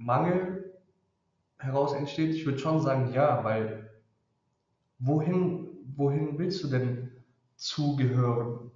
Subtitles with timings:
[0.00, 0.72] Mangel
[1.58, 2.34] heraus entsteht?
[2.34, 3.90] Ich würde schon sagen, ja, weil
[4.98, 7.10] wohin, wohin willst du denn
[7.56, 8.70] zugehören?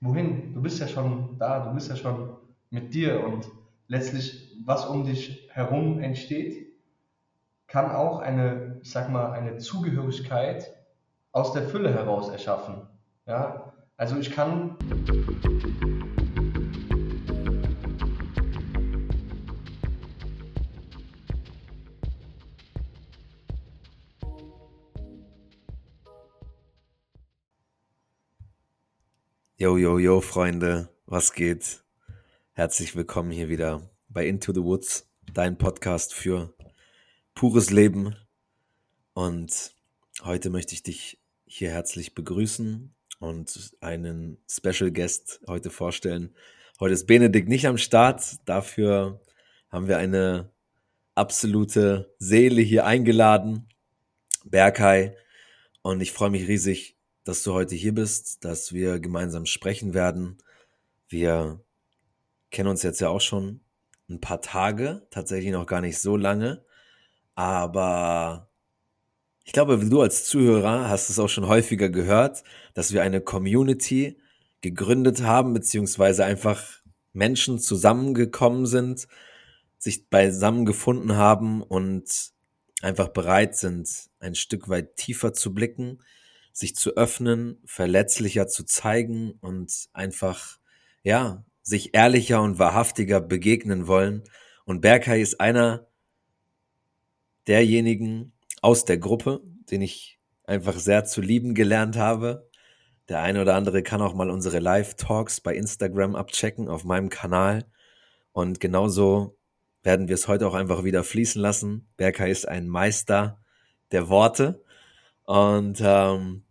[0.00, 0.54] Wohin?
[0.54, 2.36] Du bist ja schon da, du bist ja schon
[2.70, 3.48] mit dir und
[3.88, 6.68] letztlich, was um dich herum entsteht,
[7.66, 10.72] kann auch eine, ich sag mal, eine Zugehörigkeit
[11.32, 12.86] aus der Fülle heraus erschaffen.
[13.26, 14.76] Ja, also ich kann
[29.62, 31.84] Yo, yo, yo, Freunde, was geht?
[32.50, 36.52] Herzlich willkommen hier wieder bei Into the Woods, dein Podcast für
[37.36, 38.16] pures Leben.
[39.14, 39.72] Und
[40.24, 46.34] heute möchte ich dich hier herzlich begrüßen und einen Special Guest heute vorstellen.
[46.80, 49.20] Heute ist Benedikt nicht am Start, dafür
[49.68, 50.50] haben wir eine
[51.14, 53.68] absolute Seele hier eingeladen,
[54.44, 55.16] Berkay.
[55.82, 60.38] Und ich freue mich riesig, dass du heute hier bist, dass wir gemeinsam sprechen werden.
[61.08, 61.60] Wir
[62.50, 63.60] kennen uns jetzt ja auch schon
[64.08, 66.64] ein paar Tage, tatsächlich noch gar nicht so lange,
[67.34, 68.48] aber
[69.44, 74.20] ich glaube, du als Zuhörer hast es auch schon häufiger gehört, dass wir eine Community
[74.60, 76.62] gegründet haben, beziehungsweise einfach
[77.12, 79.08] Menschen zusammengekommen sind,
[79.78, 82.04] sich beisammen gefunden haben und
[82.80, 83.88] einfach bereit sind,
[84.20, 86.02] ein Stück weit tiefer zu blicken,
[86.52, 90.58] sich zu öffnen, verletzlicher zu zeigen und einfach,
[91.02, 94.24] ja, sich ehrlicher und wahrhaftiger begegnen wollen.
[94.64, 95.86] Und Berkay ist einer
[97.46, 102.48] derjenigen aus der Gruppe, den ich einfach sehr zu lieben gelernt habe.
[103.08, 107.64] Der eine oder andere kann auch mal unsere Live-Talks bei Instagram abchecken auf meinem Kanal.
[108.32, 109.38] Und genauso
[109.82, 111.88] werden wir es heute auch einfach wieder fließen lassen.
[111.96, 113.40] Berkay ist ein Meister
[113.90, 114.62] der Worte
[115.24, 116.42] und ähm,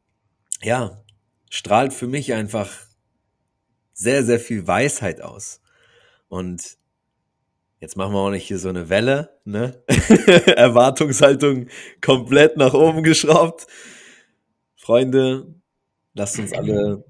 [0.61, 1.03] ja,
[1.49, 2.69] strahlt für mich einfach
[3.93, 5.61] sehr, sehr viel Weisheit aus.
[6.27, 6.77] Und
[7.79, 9.83] jetzt machen wir auch nicht hier so eine Welle, ne?
[10.55, 11.67] Erwartungshaltung
[12.01, 13.67] komplett nach oben geschraubt.
[14.75, 15.53] Freunde,
[16.13, 17.03] lasst uns alle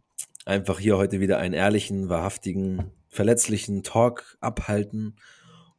[0.45, 5.15] einfach hier heute wieder einen ehrlichen, wahrhaftigen, verletzlichen Talk abhalten.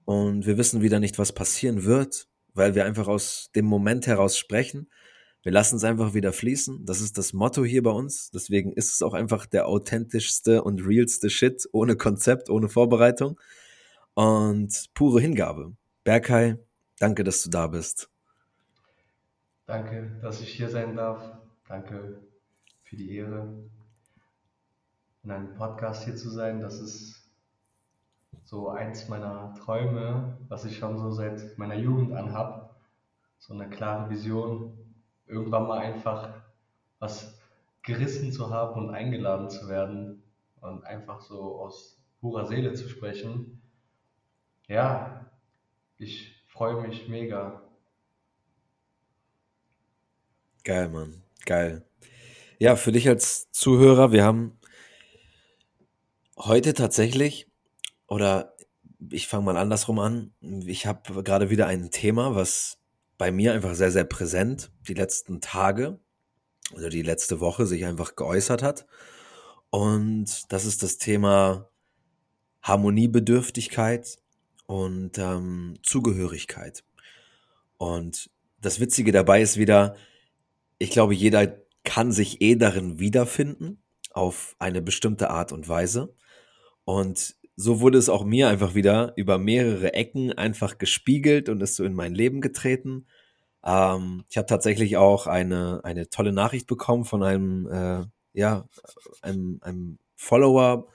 [0.04, 4.38] Und wir wissen wieder nicht, was passieren wird, weil wir einfach aus dem Moment heraus
[4.38, 4.88] sprechen.
[5.42, 6.86] Wir lassen es einfach wieder fließen.
[6.86, 8.30] Das ist das Motto hier bei uns.
[8.30, 13.38] Deswegen ist es auch einfach der authentischste und realste Shit, ohne Konzept, ohne Vorbereitung
[14.14, 15.72] und pure Hingabe.
[16.04, 16.56] Berkay,
[16.98, 18.08] danke, dass du da bist.
[19.66, 21.38] Danke, dass ich hier sein darf.
[21.66, 22.20] Danke
[22.84, 23.48] für die Ehre,
[25.24, 26.60] in einem Podcast hier zu sein.
[26.60, 27.28] Das ist
[28.44, 32.70] so eins meiner Träume, was ich schon so seit meiner Jugend an habe.
[33.38, 34.76] So eine klare Vision,
[35.32, 36.43] irgendwann mal einfach
[36.98, 37.41] was
[37.82, 40.22] gerissen zu haben und eingeladen zu werden
[40.60, 43.60] und einfach so aus purer Seele zu sprechen.
[44.69, 45.31] Ja,
[45.98, 47.62] ich freue mich mega.
[50.65, 51.22] Geil, Mann.
[51.44, 51.84] Geil.
[52.59, 54.59] Ja, für dich als Zuhörer, wir haben
[56.38, 57.48] heute tatsächlich,
[58.06, 58.54] oder
[59.10, 62.81] ich fange mal andersrum an, ich habe gerade wieder ein Thema, was
[63.22, 66.00] bei mir einfach sehr, sehr präsent die letzten Tage
[66.75, 68.84] oder die letzte Woche sich einfach geäußert hat.
[69.71, 71.71] Und das ist das Thema
[72.62, 74.19] Harmoniebedürftigkeit
[74.66, 76.83] und ähm, Zugehörigkeit.
[77.78, 78.28] Und
[78.60, 79.94] das Witzige dabei ist wieder,
[80.78, 86.12] ich glaube, jeder kann sich eh darin wiederfinden, auf eine bestimmte Art und Weise.
[86.83, 91.77] Und so wurde es auch mir einfach wieder über mehrere Ecken einfach gespiegelt und ist
[91.77, 93.06] so in mein Leben getreten.
[93.65, 98.69] Ähm, ich habe tatsächlich auch eine, eine tolle Nachricht bekommen von einem, äh, ja,
[99.22, 100.89] einem, einem Follower.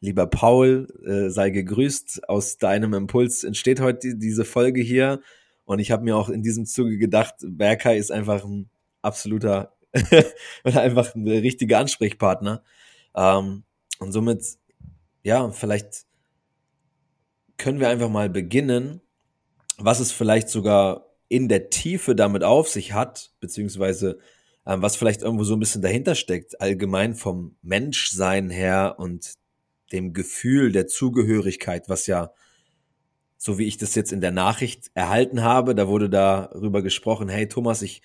[0.00, 2.28] Lieber Paul, äh, sei gegrüßt.
[2.28, 5.20] Aus deinem Impuls entsteht heute die, diese Folge hier.
[5.64, 8.68] Und ich habe mir auch in diesem Zuge gedacht, Berkay ist einfach ein
[9.00, 9.74] absoluter
[10.64, 12.62] oder einfach ein richtiger Ansprechpartner.
[13.14, 13.64] Ähm,
[13.98, 14.42] und somit
[15.22, 16.04] ja, vielleicht
[17.58, 19.00] können wir einfach mal beginnen,
[19.78, 24.18] was es vielleicht sogar in der Tiefe damit auf sich hat, beziehungsweise
[24.66, 29.34] ähm, was vielleicht irgendwo so ein bisschen dahinter steckt, allgemein vom Menschsein her und
[29.92, 32.32] dem Gefühl der Zugehörigkeit, was ja,
[33.36, 37.48] so wie ich das jetzt in der Nachricht erhalten habe, da wurde darüber gesprochen, hey
[37.48, 38.02] Thomas, ich,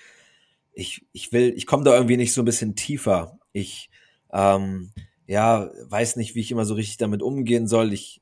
[0.74, 3.40] ich, ich will, ich komme da irgendwie nicht so ein bisschen tiefer.
[3.52, 3.90] Ich,
[4.32, 4.92] ähm,
[5.28, 7.94] ja, weiß nicht, wie ich immer so richtig damit umgehen soll.
[7.94, 8.22] Ich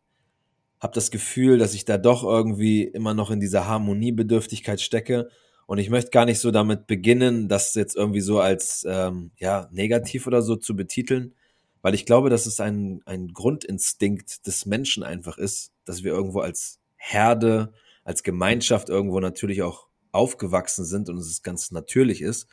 [0.79, 5.29] habe das Gefühl, dass ich da doch irgendwie immer noch in dieser Harmoniebedürftigkeit stecke.
[5.67, 9.67] Und ich möchte gar nicht so damit beginnen, das jetzt irgendwie so als ähm, ja,
[9.71, 11.33] negativ oder so zu betiteln,
[11.81, 16.39] weil ich glaube, dass es ein, ein Grundinstinkt des Menschen einfach ist, dass wir irgendwo
[16.39, 17.73] als Herde,
[18.03, 22.47] als Gemeinschaft irgendwo natürlich auch aufgewachsen sind und es ganz natürlich ist.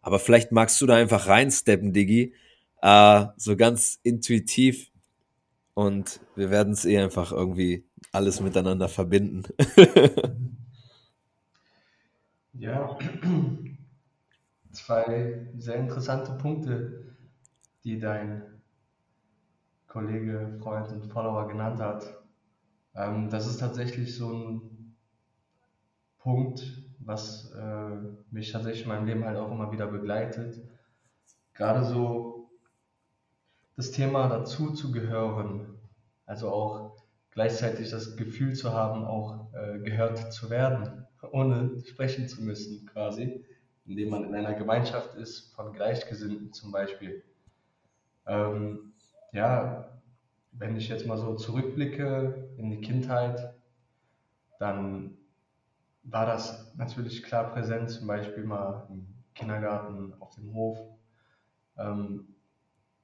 [0.00, 2.34] Aber vielleicht magst du da einfach reinsteppen, Diggi,
[2.82, 4.90] äh, so ganz intuitiv
[5.76, 9.42] und wir werden es eh einfach irgendwie alles miteinander verbinden.
[12.54, 12.98] ja,
[14.72, 17.14] zwei sehr interessante Punkte,
[17.84, 18.42] die dein
[19.86, 22.22] Kollege, Freund und Follower genannt hat.
[22.94, 24.96] Ähm, das ist tatsächlich so ein
[26.20, 26.64] Punkt,
[27.00, 27.96] was äh,
[28.30, 30.58] mich tatsächlich in meinem Leben halt auch immer wieder begleitet.
[31.52, 32.35] Gerade so
[33.76, 35.78] das Thema dazu zu gehören,
[36.24, 42.42] also auch gleichzeitig das Gefühl zu haben, auch äh, gehört zu werden, ohne sprechen zu
[42.42, 43.44] müssen quasi,
[43.84, 47.22] indem man in einer Gemeinschaft ist von Gleichgesinnten zum Beispiel.
[48.26, 48.94] Ähm,
[49.32, 50.00] ja,
[50.52, 53.54] wenn ich jetzt mal so zurückblicke in die Kindheit,
[54.58, 55.18] dann
[56.02, 60.78] war das natürlich klar präsent, zum Beispiel mal im Kindergarten, auf dem Hof.
[61.76, 62.35] Ähm,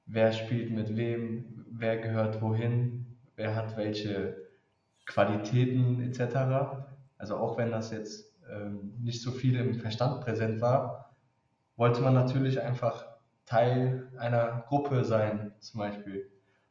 [0.05, 4.37] wer spielt mit wem, wer gehört wohin, wer hat welche
[5.05, 6.85] Qualitäten etc.
[7.17, 11.15] Also auch wenn das jetzt ähm, nicht so viel im Verstand präsent war,
[11.75, 13.05] wollte man natürlich einfach
[13.45, 16.29] Teil einer Gruppe sein, zum Beispiel.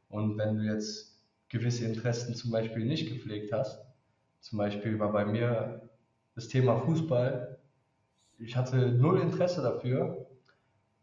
[0.09, 3.81] Und wenn du jetzt gewisse Interessen zum Beispiel nicht gepflegt hast,
[4.41, 5.89] zum Beispiel war bei mir
[6.35, 7.59] das Thema Fußball,
[8.39, 10.27] ich hatte null Interesse dafür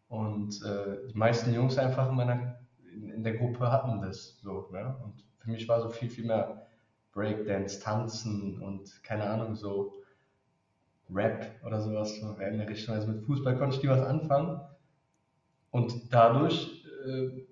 [0.10, 2.60] und äh, die meisten Jungs einfach in, meiner,
[2.92, 4.68] in, der Gruppe hatten das so.
[4.72, 4.96] Ne?
[5.04, 6.68] Und für mich war so viel, viel mehr
[7.14, 9.94] Breakdance, Tanzen und keine Ahnung, so
[11.12, 12.96] Rap oder sowas in der Richtung.
[12.96, 14.60] Also mit Fußball konnte ich nie was anfangen.
[15.72, 17.46] Und dadurch äh,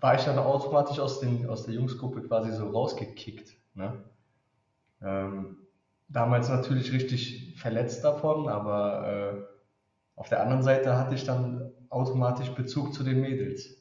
[0.00, 3.54] war ich dann automatisch aus, den, aus der Jungsgruppe quasi so rausgekickt.
[3.74, 4.02] Ne?
[5.02, 5.58] Ähm,
[6.08, 9.53] damals natürlich richtig verletzt davon, aber äh,
[10.16, 13.80] auf der anderen Seite hatte ich dann automatisch Bezug zu den Mädels.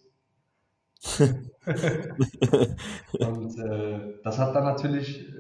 [3.20, 5.34] und äh, das hat dann natürlich äh,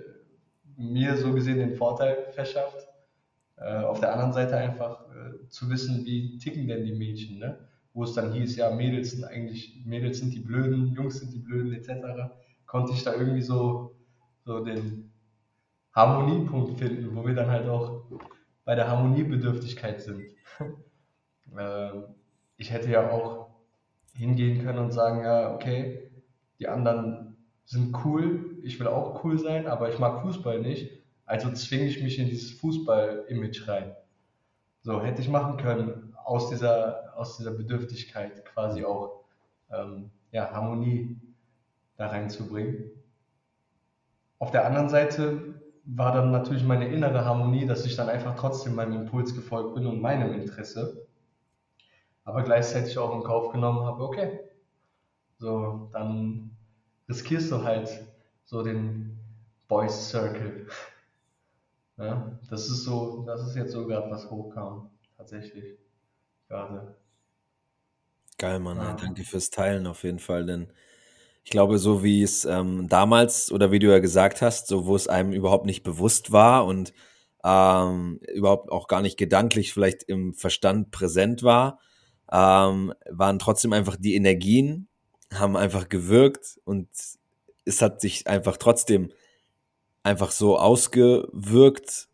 [0.75, 2.87] mir so gesehen den Vorteil verschafft,
[3.57, 7.57] äh, auf der anderen Seite einfach äh, zu wissen, wie ticken denn die Mädchen, ne?
[7.93, 11.39] wo es dann hieß, ja, Mädels sind eigentlich, Mädels sind die Blöden, Jungs sind die
[11.39, 11.91] Blöden, etc.,
[12.65, 13.95] konnte ich da irgendwie so,
[14.43, 15.13] so den
[15.93, 18.05] Harmoniepunkt finden, wo wir dann halt auch
[18.65, 20.23] bei der Harmoniebedürftigkeit sind.
[21.55, 22.05] Ähm,
[22.57, 23.49] ich hätte ja auch
[24.15, 26.09] hingehen können und sagen, ja, okay,
[26.57, 31.51] die anderen sind cool, ich will auch cool sein, aber ich mag Fußball nicht, also
[31.51, 33.95] zwinge ich mich in dieses Fußball-Image rein.
[34.81, 39.25] So hätte ich machen können, aus dieser, aus dieser Bedürftigkeit quasi auch
[39.71, 41.17] ähm, ja, Harmonie
[41.97, 42.89] da reinzubringen.
[44.39, 48.75] Auf der anderen Seite war dann natürlich meine innere Harmonie, dass ich dann einfach trotzdem
[48.75, 51.07] meinem Impuls gefolgt bin und meinem Interesse
[52.25, 54.39] aber gleichzeitig auch in Kauf genommen habe, okay,
[55.37, 56.55] so, dann
[57.09, 57.89] riskierst du halt
[58.45, 59.19] so den
[59.67, 60.67] Boys Circle.
[61.95, 65.77] Ja, das ist so, das ist jetzt so gerade, was hochkam, tatsächlich,
[66.47, 66.95] gerade.
[68.39, 68.95] Geil, Mann, ja.
[68.95, 70.73] danke fürs Teilen auf jeden Fall, denn
[71.43, 74.95] ich glaube, so wie es ähm, damals oder wie du ja gesagt hast, so wo
[74.95, 76.93] es einem überhaupt nicht bewusst war und
[77.43, 81.79] ähm, überhaupt auch gar nicht gedanklich vielleicht im Verstand präsent war,
[82.31, 84.87] ähm, waren trotzdem einfach die Energien,
[85.33, 86.87] haben einfach gewirkt und
[87.65, 89.11] es hat sich einfach trotzdem
[90.03, 92.07] einfach so ausgewirkt.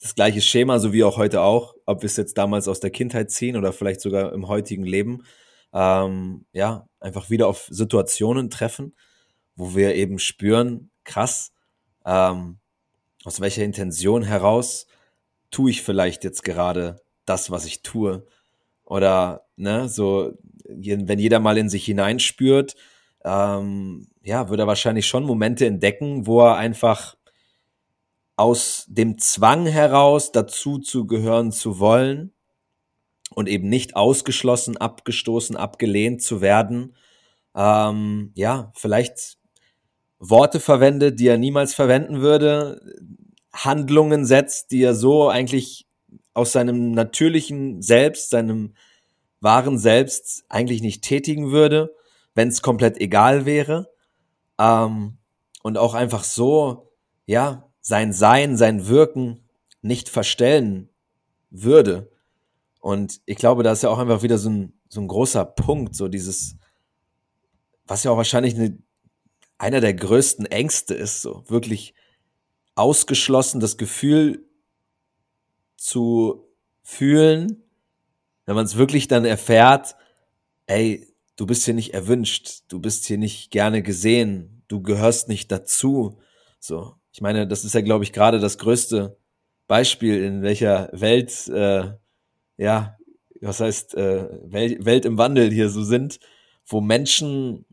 [0.00, 2.90] Das gleiche Schema, so wie auch heute auch, ob wir es jetzt damals aus der
[2.90, 5.22] Kindheit ziehen oder vielleicht sogar im heutigen Leben,
[5.72, 8.94] ähm, ja, einfach wieder auf Situationen treffen,
[9.56, 11.52] wo wir eben spüren, krass,
[12.04, 12.58] ähm,
[13.24, 14.86] aus welcher Intention heraus
[15.50, 18.26] tue ich vielleicht jetzt gerade das, was ich tue?
[18.84, 20.32] Oder, ne, so,
[20.64, 22.74] wenn jeder mal in sich hineinspürt,
[23.24, 27.16] ähm, ja, würde er wahrscheinlich schon Momente entdecken, wo er einfach
[28.36, 32.31] aus dem Zwang heraus dazu zu gehören zu wollen
[33.32, 36.94] und eben nicht ausgeschlossen, abgestoßen, abgelehnt zu werden,
[37.54, 39.38] ähm, ja, vielleicht
[40.18, 42.80] Worte verwendet, die er niemals verwenden würde,
[43.52, 45.86] Handlungen setzt, die er so eigentlich
[46.32, 48.74] aus seinem natürlichen Selbst, seinem
[49.40, 51.94] wahren Selbst eigentlich nicht tätigen würde,
[52.34, 53.90] wenn es komplett egal wäre.
[54.58, 55.18] Ähm,
[55.62, 56.92] und auch einfach so,
[57.26, 59.48] ja, sein Sein, sein Wirken
[59.82, 60.88] nicht verstellen
[61.50, 62.11] würde.
[62.82, 65.94] Und ich glaube, da ist ja auch einfach wieder so ein, so ein großer Punkt,
[65.94, 66.56] so dieses,
[67.86, 68.76] was ja auch wahrscheinlich eine,
[69.56, 71.94] einer der größten Ängste ist, so wirklich
[72.74, 74.44] ausgeschlossen das Gefühl
[75.76, 76.48] zu
[76.82, 77.62] fühlen,
[78.46, 79.94] wenn man es wirklich dann erfährt,
[80.66, 85.52] ey, du bist hier nicht erwünscht, du bist hier nicht gerne gesehen, du gehörst nicht
[85.52, 86.18] dazu.
[86.58, 89.16] So, ich meine, das ist ja, glaube ich, gerade das größte
[89.68, 91.92] Beispiel, in welcher Welt, äh,
[92.56, 92.96] ja,
[93.40, 96.20] was heißt, äh, Welt, im Wandel hier so sind,
[96.66, 97.64] wo Menschen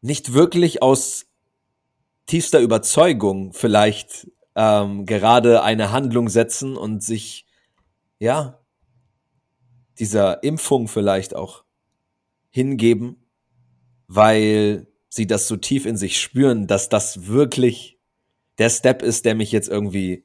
[0.00, 1.26] nicht wirklich aus
[2.26, 7.46] tiefster Überzeugung vielleicht ähm, gerade eine Handlung setzen und sich,
[8.18, 8.58] ja,
[9.98, 11.64] dieser Impfung vielleicht auch
[12.48, 13.26] hingeben,
[14.06, 17.98] weil sie das so tief in sich spüren, dass das wirklich
[18.58, 20.24] der Step ist, der mich jetzt irgendwie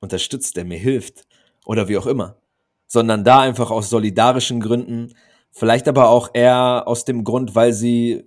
[0.00, 1.26] unterstützt, der mir hilft
[1.70, 2.36] oder wie auch immer,
[2.88, 5.14] sondern da einfach aus solidarischen Gründen,
[5.52, 8.24] vielleicht aber auch eher aus dem Grund, weil sie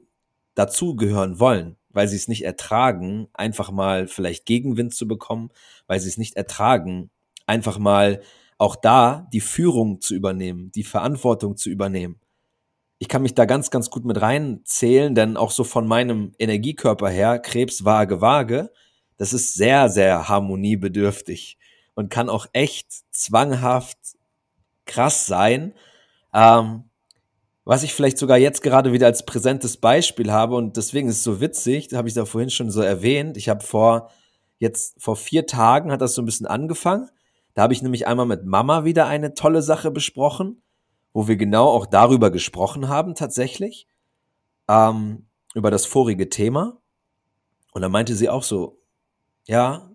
[0.56, 5.50] dazugehören wollen, weil sie es nicht ertragen, einfach mal vielleicht Gegenwind zu bekommen,
[5.88, 7.10] weil sie es nicht ertragen,
[7.46, 8.22] einfach mal
[8.58, 12.22] auch da die Führung zu übernehmen, die Verantwortung zu übernehmen.
[12.98, 17.10] Ich kann mich da ganz, ganz gut mit reinzählen, denn auch so von meinem Energiekörper
[17.10, 18.72] her, Krebs, Waage, Waage,
[19.18, 21.58] das ist sehr, sehr harmoniebedürftig
[21.96, 23.98] und kann auch echt zwanghaft
[24.86, 25.74] krass sein.
[26.34, 26.90] Ähm,
[27.66, 31.24] was ich vielleicht sogar jetzt gerade wieder als präsentes Beispiel habe und deswegen ist es
[31.24, 33.38] so witzig, habe ich da vorhin schon so erwähnt.
[33.38, 34.10] Ich habe vor
[34.60, 37.10] jetzt vor vier Tagen hat das so ein bisschen angefangen.
[37.54, 40.62] Da habe ich nämlich einmal mit Mama wieder eine tolle Sache besprochen,
[41.14, 43.88] wo wir genau auch darüber gesprochen haben tatsächlich
[44.68, 46.82] ähm, über das vorige Thema.
[47.74, 48.82] Und da meinte sie auch so,
[49.46, 49.93] ja,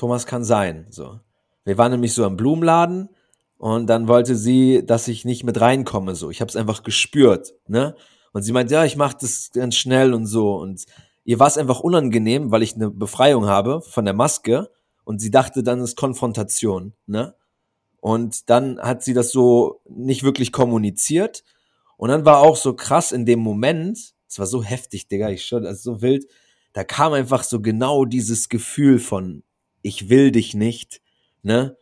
[0.00, 0.86] Thomas kann sein.
[0.88, 1.20] So,
[1.64, 3.10] wir waren nämlich so im Blumenladen
[3.58, 6.14] und dann wollte sie, dass ich nicht mit reinkomme.
[6.14, 7.94] So, ich habe es einfach gespürt, ne?
[8.32, 10.54] Und sie meint, ja, ich mache das ganz schnell und so.
[10.54, 10.86] Und
[11.24, 14.70] ihr war es einfach unangenehm, weil ich eine Befreiung habe von der Maske.
[15.04, 17.34] Und sie dachte, dann ist Konfrontation, ne?
[18.00, 21.44] Und dann hat sie das so nicht wirklich kommuniziert.
[21.98, 25.44] Und dann war auch so krass in dem Moment, es war so heftig, Digga, ich
[25.44, 26.26] schon, also so wild,
[26.72, 29.42] da kam einfach so genau dieses Gefühl von,
[29.82, 31.00] ich will dich nicht,
[31.42, 31.76] ne?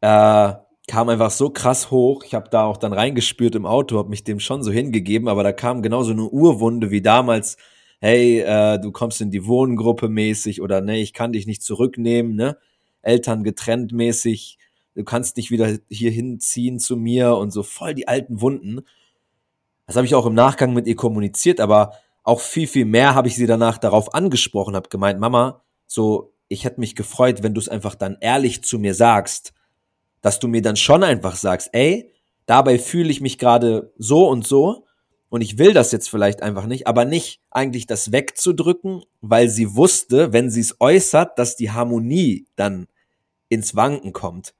[0.00, 0.54] Äh,
[0.88, 2.22] kam einfach so krass hoch.
[2.24, 5.42] Ich habe da auch dann reingespürt im Auto, habe mich dem schon so hingegeben, aber
[5.42, 7.56] da kam genauso eine Urwunde wie damals.
[8.00, 12.36] Hey, äh, du kommst in die Wohngruppe mäßig oder nee, ich kann dich nicht zurücknehmen,
[12.36, 12.56] ne?
[13.02, 14.58] Eltern getrennt mäßig,
[14.94, 18.80] du kannst nicht wieder hier hinziehen zu mir und so voll die alten Wunden.
[19.86, 21.92] Das habe ich auch im Nachgang mit ihr kommuniziert, aber
[22.24, 26.64] auch viel, viel mehr habe ich sie danach darauf angesprochen, habe gemeint, Mama, so, ich
[26.64, 29.52] hätte mich gefreut, wenn du es einfach dann ehrlich zu mir sagst
[30.26, 32.12] dass du mir dann schon einfach sagst, ey,
[32.46, 34.84] dabei fühle ich mich gerade so und so
[35.28, 39.76] und ich will das jetzt vielleicht einfach nicht, aber nicht eigentlich das wegzudrücken, weil sie
[39.76, 42.88] wusste, wenn sie es äußert, dass die Harmonie dann
[43.48, 44.54] ins Wanken kommt.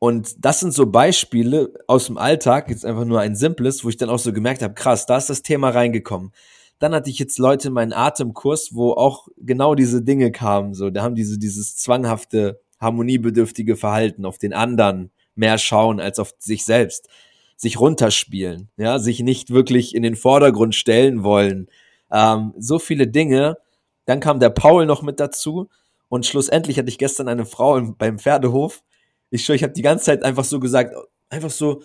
[0.00, 3.96] Und das sind so Beispiele aus dem Alltag, jetzt einfach nur ein simples, wo ich
[3.96, 6.32] dann auch so gemerkt habe, krass, da ist das Thema reingekommen.
[6.80, 10.90] Dann hatte ich jetzt Leute in meinen Atemkurs, wo auch genau diese Dinge kamen, so,
[10.90, 16.64] da haben diese, dieses zwanghafte harmoniebedürftige Verhalten, auf den anderen mehr schauen als auf sich
[16.64, 17.08] selbst,
[17.56, 21.68] sich runterspielen, ja, sich nicht wirklich in den Vordergrund stellen wollen.
[22.10, 23.58] Ähm, so viele Dinge.
[24.06, 25.68] Dann kam der Paul noch mit dazu
[26.08, 28.82] und schlussendlich hatte ich gestern eine Frau im, beim Pferdehof.
[29.28, 30.94] Ich schwöre, ich habe die ganze Zeit einfach so gesagt,
[31.28, 31.82] einfach so,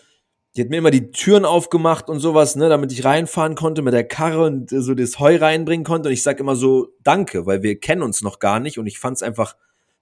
[0.55, 3.93] die hat mir immer die Türen aufgemacht und sowas, ne, damit ich reinfahren konnte mit
[3.93, 6.09] der Karre und so das Heu reinbringen konnte.
[6.09, 8.99] Und ich sag immer so, danke, weil wir kennen uns noch gar nicht und ich
[8.99, 9.55] fand es einfach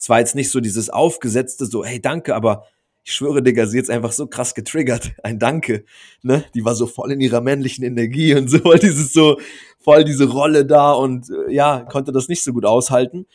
[0.03, 2.65] es war jetzt nicht so dieses aufgesetzte, so, hey, danke, aber
[3.05, 5.13] ich schwöre, Digga, sie ist einfach so krass getriggert.
[5.23, 5.85] Ein Danke,
[6.21, 6.43] ne?
[6.53, 9.39] Die war so voll in ihrer männlichen Energie und so, dieses so,
[9.79, 13.27] voll diese Rolle da und äh, ja, konnte das nicht so gut aushalten.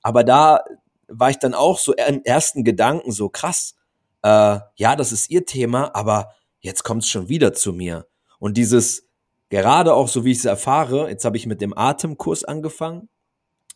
[0.00, 0.64] Aber da
[1.08, 3.74] war ich dann auch so im ersten Gedanken so krass.
[4.22, 8.06] Äh, ja, das ist ihr Thema, aber jetzt kommt es schon wieder zu mir.
[8.38, 9.08] Und dieses,
[9.48, 13.08] gerade auch so wie ich es erfahre, jetzt habe ich mit dem Atemkurs angefangen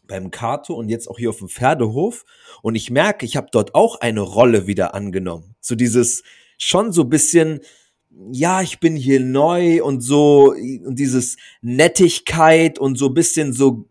[0.07, 2.25] beim Kato und jetzt auch hier auf dem Pferdehof.
[2.63, 5.55] Und ich merke, ich habe dort auch eine Rolle wieder angenommen.
[5.61, 6.23] So dieses
[6.59, 7.61] schon so bisschen,
[8.31, 13.89] ja, ich bin hier neu und so, und dieses Nettigkeit und so bisschen so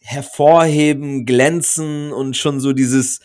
[0.00, 3.20] hervorheben, glänzen und schon so dieses,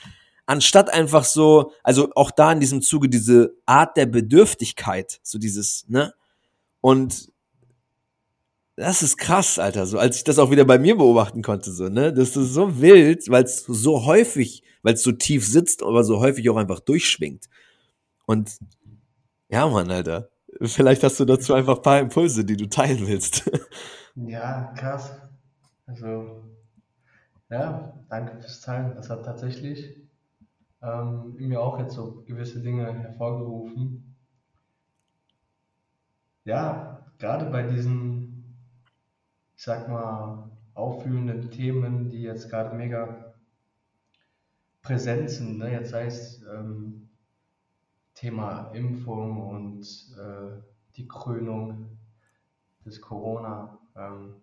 [0.45, 5.85] anstatt einfach so, also auch da in diesem Zuge diese Art der Bedürftigkeit, so dieses,
[5.87, 6.13] ne?
[6.81, 7.31] Und
[8.75, 9.85] das ist krass, Alter.
[9.85, 12.13] So, als ich das auch wieder bei mir beobachten konnte, so, ne?
[12.13, 16.19] Das ist so wild, weil es so häufig, weil es so tief sitzt, aber so
[16.19, 17.45] häufig auch einfach durchschwingt.
[18.25, 18.57] Und
[19.49, 20.29] ja, Mann, Alter.
[20.61, 23.49] Vielleicht hast du dazu einfach ein paar Impulse, die du teilen willst.
[24.17, 25.11] Ja, krass.
[25.87, 26.41] Also,
[27.49, 28.95] ja, danke fürs Teilen.
[28.95, 30.04] Das hat tatsächlich
[30.85, 34.15] ähm, mir auch jetzt so gewisse Dinge hervorgerufen.
[36.43, 38.55] Ja, gerade bei diesen,
[39.55, 43.33] ich sag mal, auffühlenden Themen, die jetzt gerade mega
[44.81, 45.71] präsent sind, ne?
[45.71, 47.09] jetzt sei es ähm,
[48.13, 49.81] Thema Impfung und
[50.17, 50.61] äh,
[50.95, 51.97] die Krönung
[52.85, 53.79] des Corona.
[53.95, 54.35] Ähm,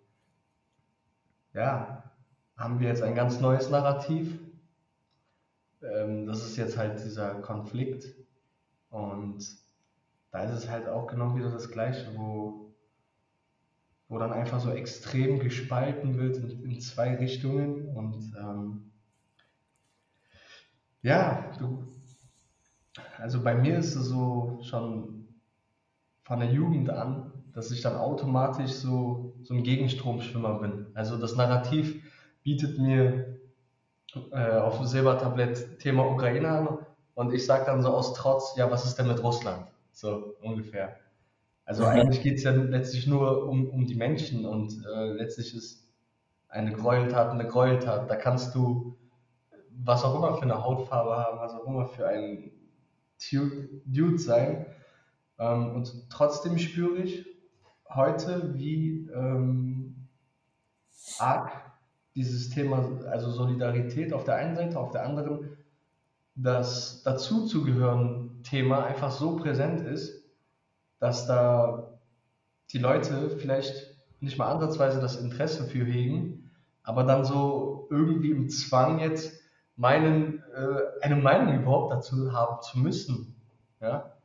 [1.55, 2.11] ja,
[2.57, 4.39] haben wir jetzt ein ganz neues Narrativ.
[5.83, 8.15] Ähm, das ist jetzt halt dieser Konflikt.
[8.91, 9.45] Und
[10.31, 12.75] da ist es halt auch genau wieder das Gleiche, wo,
[14.09, 17.89] wo dann einfach so extrem gespalten wird in, in zwei Richtungen.
[17.97, 18.93] Und ähm,
[21.03, 21.85] ja, du,
[23.19, 25.27] also bei mir ist es so schon
[26.25, 30.87] von der Jugend an, dass ich dann automatisch so, so ein Gegenstromschwimmer bin.
[30.95, 32.03] Also das Narrativ
[32.43, 33.32] bietet mir
[34.33, 36.79] äh, auf dem Silbertablett Thema Ukraine an
[37.15, 39.67] und ich sage dann so aus Trotz, ja, was ist denn mit Russland?
[39.93, 40.97] So ungefähr.
[41.65, 45.89] Also eigentlich geht es ja letztlich nur um, um die Menschen und äh, letztlich ist
[46.49, 48.11] eine Gräueltat eine Gräueltat.
[48.11, 48.99] Da kannst du
[49.71, 52.53] was auch immer für eine Hautfarbe haben, was auch immer für ein
[53.87, 54.67] Dude sein.
[55.39, 57.27] Ähm, und trotzdem spüre ich
[57.89, 60.09] heute, wie ähm,
[61.19, 61.72] arg
[62.15, 65.57] dieses Thema, also Solidarität auf der einen Seite, auf der anderen
[66.35, 70.25] das dazuzugehören Thema einfach so präsent ist,
[70.99, 71.99] dass da
[72.71, 76.51] die Leute vielleicht nicht mal ansatzweise das Interesse für hegen,
[76.83, 79.41] aber dann so irgendwie im Zwang jetzt
[79.77, 83.35] meinen, äh, eine Meinung überhaupt dazu haben zu müssen.
[83.81, 84.17] Ja?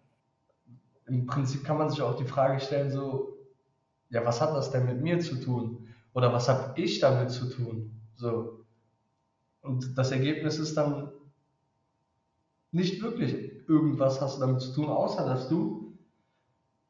[1.08, 3.38] Im Prinzip kann man sich auch die Frage stellen, so,
[4.10, 5.87] ja, was hat das denn mit mir zu tun?
[6.18, 7.92] Oder was habe ich damit zu tun?
[8.16, 8.66] So.
[9.62, 11.12] Und das Ergebnis ist dann
[12.72, 15.96] nicht wirklich irgendwas hast du damit zu tun, außer dass du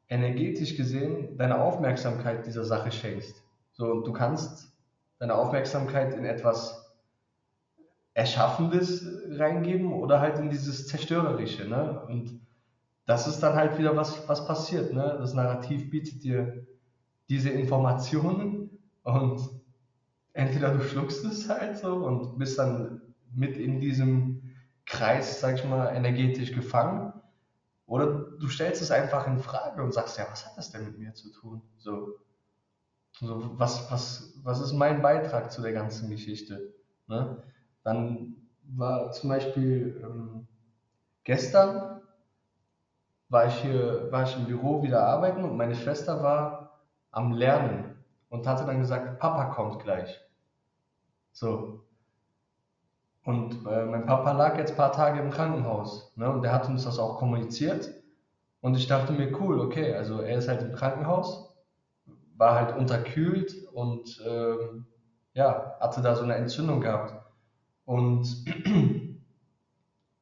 [0.08, 3.44] energetisch gesehen deine Aufmerksamkeit dieser Sache schenkst.
[3.72, 4.72] So, und du kannst
[5.18, 6.90] deine Aufmerksamkeit in etwas
[8.14, 11.68] Erschaffendes reingeben oder halt in dieses Zerstörerische.
[11.68, 12.00] Ne?
[12.08, 12.40] Und
[13.04, 14.94] das ist dann halt wieder was, was passiert.
[14.94, 15.18] Ne?
[15.20, 16.66] Das Narrativ bietet dir
[17.28, 18.68] diese Informationen
[19.02, 19.48] und
[20.32, 23.02] entweder du schluckst es halt so und bist dann
[23.34, 24.54] mit in diesem
[24.86, 27.12] Kreis, sag ich mal, energetisch gefangen.
[27.86, 30.98] Oder du stellst es einfach in Frage und sagst, ja, was hat das denn mit
[30.98, 31.62] mir zu tun?
[31.78, 32.18] So,
[33.12, 36.74] so was, was, was ist mein Beitrag zu der ganzen Geschichte?
[37.06, 37.42] Ne?
[37.82, 40.46] Dann war zum Beispiel ähm,
[41.24, 42.02] gestern
[43.30, 47.87] war ich hier, war ich im Büro wieder arbeiten und meine Schwester war am Lernen
[48.28, 50.20] und hatte dann gesagt, Papa kommt gleich.
[51.32, 51.84] So.
[53.24, 56.12] Und äh, mein Papa lag jetzt ein paar Tage im Krankenhaus.
[56.16, 56.30] Ne?
[56.30, 57.90] Und der hat uns das auch kommuniziert.
[58.60, 61.54] Und ich dachte mir, cool, okay, also er ist halt im Krankenhaus,
[62.36, 64.86] war halt unterkühlt und ähm,
[65.34, 67.14] ja, hatte da so eine Entzündung gehabt.
[67.84, 68.44] Und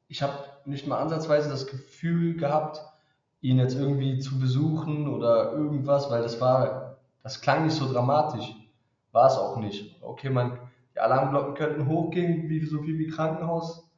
[0.09, 0.35] ich habe
[0.67, 2.83] nicht mal ansatzweise das Gefühl gehabt,
[3.41, 6.86] ihn jetzt irgendwie zu besuchen oder irgendwas, weil das war,
[7.27, 8.55] das klang nicht so dramatisch.
[9.11, 10.01] War es auch nicht.
[10.01, 10.61] Okay, man,
[10.95, 13.91] die Alarmglocken könnten hochgehen, wie so viel wie Krankenhaus.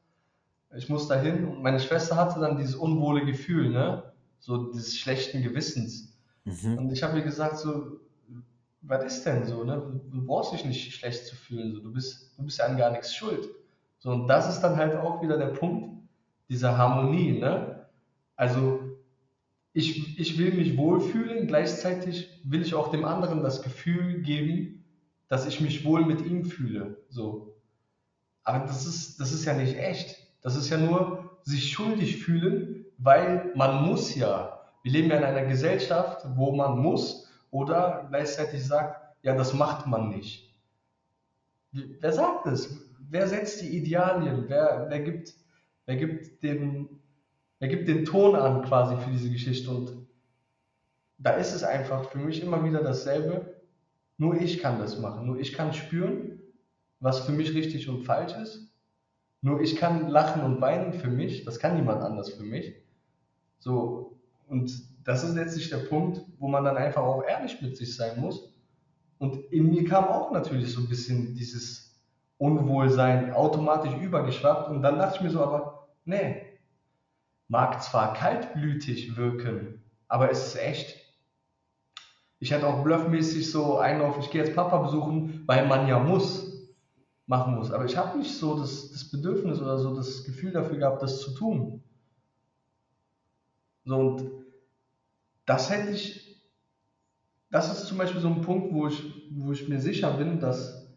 [0.75, 4.13] Ich muss dahin und meine Schwester hatte dann dieses unwohle Gefühl, ne?
[4.39, 6.17] So dieses schlechten Gewissens.
[6.43, 6.79] Mhm.
[6.79, 7.99] Und ich habe ihr gesagt, so,
[8.81, 10.01] was ist denn so, ne?
[10.11, 12.89] Du brauchst dich nicht schlecht zu fühlen, so, du bist, du bist ja an gar
[12.89, 13.47] nichts schuld.
[13.99, 16.01] So, und das ist dann halt auch wieder der Punkt
[16.49, 17.85] dieser Harmonie, ne?
[18.35, 18.78] Also,
[19.73, 24.85] ich, ich will mich wohlfühlen, gleichzeitig will ich auch dem anderen das Gefühl geben,
[25.27, 26.97] dass ich mich wohl mit ihm fühle.
[27.09, 27.55] So.
[28.43, 30.17] Aber das ist, das ist ja nicht echt.
[30.41, 34.59] Das ist ja nur sich schuldig fühlen, weil man muss ja.
[34.83, 39.85] Wir leben ja in einer Gesellschaft, wo man muss oder gleichzeitig sagt, ja, das macht
[39.85, 40.55] man nicht.
[41.71, 42.69] Wer sagt das?
[43.09, 44.45] Wer setzt die Idealien?
[44.47, 45.33] Wer, wer, gibt,
[45.85, 46.98] wer, gibt den,
[47.59, 49.71] wer gibt den Ton an quasi für diese Geschichte?
[49.71, 50.07] Und
[51.17, 53.61] da ist es einfach für mich immer wieder dasselbe.
[54.17, 55.25] Nur ich kann das machen.
[55.27, 56.41] Nur ich kann spüren,
[56.99, 58.73] was für mich richtig und falsch ist.
[59.41, 61.45] Nur ich kann lachen und weinen für mich.
[61.45, 62.75] Das kann niemand anders für mich.
[63.59, 64.71] So, und
[65.03, 68.53] das ist letztlich der Punkt, wo man dann einfach auch ehrlich mit sich sein muss
[69.19, 71.99] Und in mir kam auch natürlich so ein bisschen dieses
[72.37, 74.69] Unwohlsein automatisch übergeschwappt.
[74.69, 76.48] Und dann dachte ich mir so, aber nee,
[77.49, 80.95] mag zwar kaltblütig wirken, aber es ist echt.
[82.39, 85.99] Ich hätte auch bluffmäßig so einen auf, ich gehe jetzt Papa besuchen, weil man ja
[85.99, 86.69] muss,
[87.25, 87.71] machen muss.
[87.71, 91.19] Aber ich habe nicht so das, das Bedürfnis oder so das Gefühl dafür gehabt, das
[91.19, 91.83] zu tun.
[93.83, 94.31] So, und
[95.45, 96.41] das hätte ich,
[97.49, 100.87] das ist zum Beispiel so ein Punkt, wo ich, wo ich mir sicher bin, dass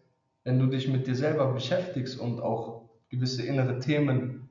[0.45, 4.49] wenn du dich mit dir selber beschäftigst und auch gewisse innere Themen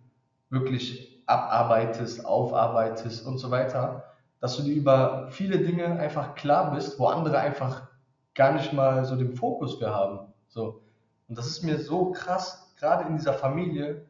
[0.49, 4.03] wirklich abarbeitest, aufarbeitest und so weiter,
[4.39, 7.87] dass du dir über viele Dinge einfach klar bist, wo andere einfach
[8.33, 10.33] gar nicht mal so den Fokus für haben.
[10.47, 10.81] So.
[11.27, 14.05] Und das ist mir so krass, gerade in dieser Familie,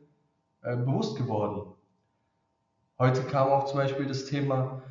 [0.62, 1.74] äh, bewusst geworden.
[2.98, 4.82] Heute kam auch zum Beispiel das Thema,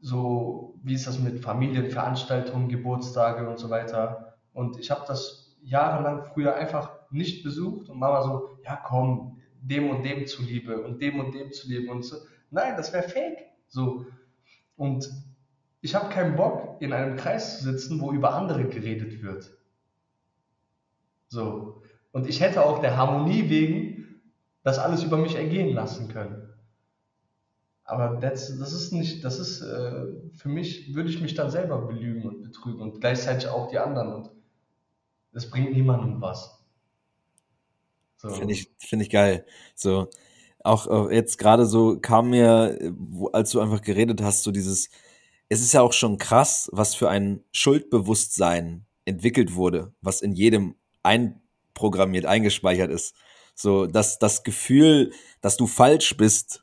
[0.00, 4.34] so wie ist das mit Familienveranstaltungen, Geburtstage und so weiter.
[4.52, 9.90] Und ich habe das jahrelang früher einfach nicht besucht und Mama so, ja komm, dem
[9.90, 12.16] und dem zuliebe und dem und dem zuliebe und so.
[12.50, 13.38] Nein, das wäre fake.
[13.68, 14.06] So.
[14.76, 15.08] Und
[15.80, 19.50] ich habe keinen Bock, in einem Kreis zu sitzen, wo über andere geredet wird.
[21.28, 21.82] So.
[22.12, 24.00] Und ich hätte auch der Harmonie wegen
[24.62, 26.48] das alles über mich ergehen lassen können.
[27.84, 31.86] Aber das, das ist nicht, das ist, äh, für mich würde ich mich dann selber
[31.86, 34.30] belügen und betrügen und gleichzeitig auch die anderen und
[35.32, 36.59] das bringt niemandem was.
[38.20, 38.28] So.
[38.28, 39.46] Finde ich, finde ich geil.
[39.74, 40.08] So,
[40.62, 42.94] auch jetzt gerade so kam mir,
[43.32, 44.90] als du einfach geredet hast, so dieses,
[45.48, 50.74] es ist ja auch schon krass, was für ein Schuldbewusstsein entwickelt wurde, was in jedem
[51.02, 53.14] einprogrammiert, eingespeichert ist.
[53.54, 56.62] So, dass das Gefühl, dass du falsch bist,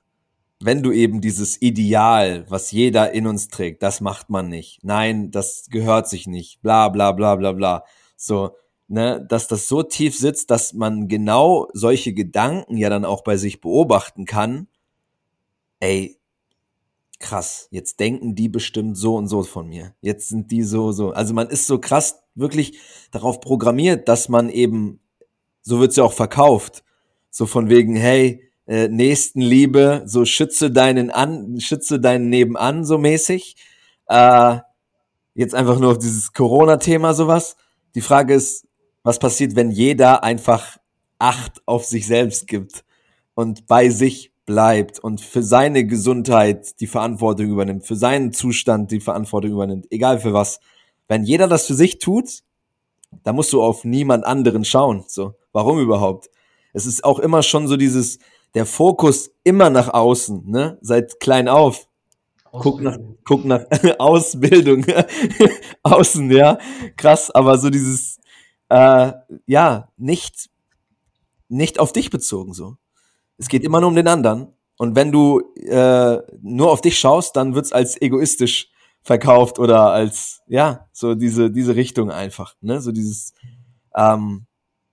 [0.60, 4.84] wenn du eben dieses Ideal, was jeder in uns trägt, das macht man nicht.
[4.84, 6.62] Nein, das gehört sich nicht.
[6.62, 7.84] Bla bla bla bla bla.
[8.16, 8.56] So,
[8.88, 13.38] ne, dass das so tief sitzt, dass man genau solche Gedanken ja dann auch bei
[13.38, 14.68] sich beobachten kann.
[15.80, 16.18] Ey,
[17.20, 19.94] krass, jetzt denken die bestimmt so und so von mir.
[20.02, 21.12] Jetzt sind die so, so.
[21.12, 22.80] Also man ist so krass wirklich
[23.12, 25.00] darauf programmiert, dass man eben,
[25.62, 26.84] so wird's ja auch verkauft.
[27.30, 33.56] So von wegen, hey, äh, Nächstenliebe, so schütze deinen an, schütze deinen Nebenan so mäßig.
[34.08, 34.60] Äh,
[35.34, 37.56] jetzt einfach nur auf dieses Corona-Thema sowas.
[37.96, 38.67] Die Frage ist,
[39.08, 40.78] was passiert, wenn jeder einfach
[41.18, 42.84] Acht auf sich selbst gibt
[43.36, 49.00] und bei sich bleibt und für seine Gesundheit die Verantwortung übernimmt, für seinen Zustand die
[49.00, 50.60] Verantwortung übernimmt, egal für was.
[51.08, 52.44] Wenn jeder das für sich tut,
[53.24, 55.06] dann musst du auf niemand anderen schauen.
[55.08, 56.30] So, warum überhaupt?
[56.74, 58.20] Es ist auch immer schon so dieses,
[58.56, 60.78] der Fokus immer nach außen, ne?
[60.82, 61.88] Seit klein auf.
[62.52, 63.64] Guck nach, guck nach
[64.00, 64.86] Ausbildung,
[65.84, 66.58] außen, ja,
[66.98, 68.17] krass, aber so dieses,
[68.70, 69.14] äh,
[69.46, 70.50] ja, nicht,
[71.50, 72.78] nicht auf dich bezogen so.
[73.38, 74.54] Es geht immer nur um den anderen.
[74.78, 78.70] Und wenn du äh, nur auf dich schaust, dann wird's als egoistisch
[79.02, 82.82] verkauft oder als, ja, so diese, diese Richtung einfach, ne?
[82.82, 83.34] So dieses,
[83.96, 84.46] ähm,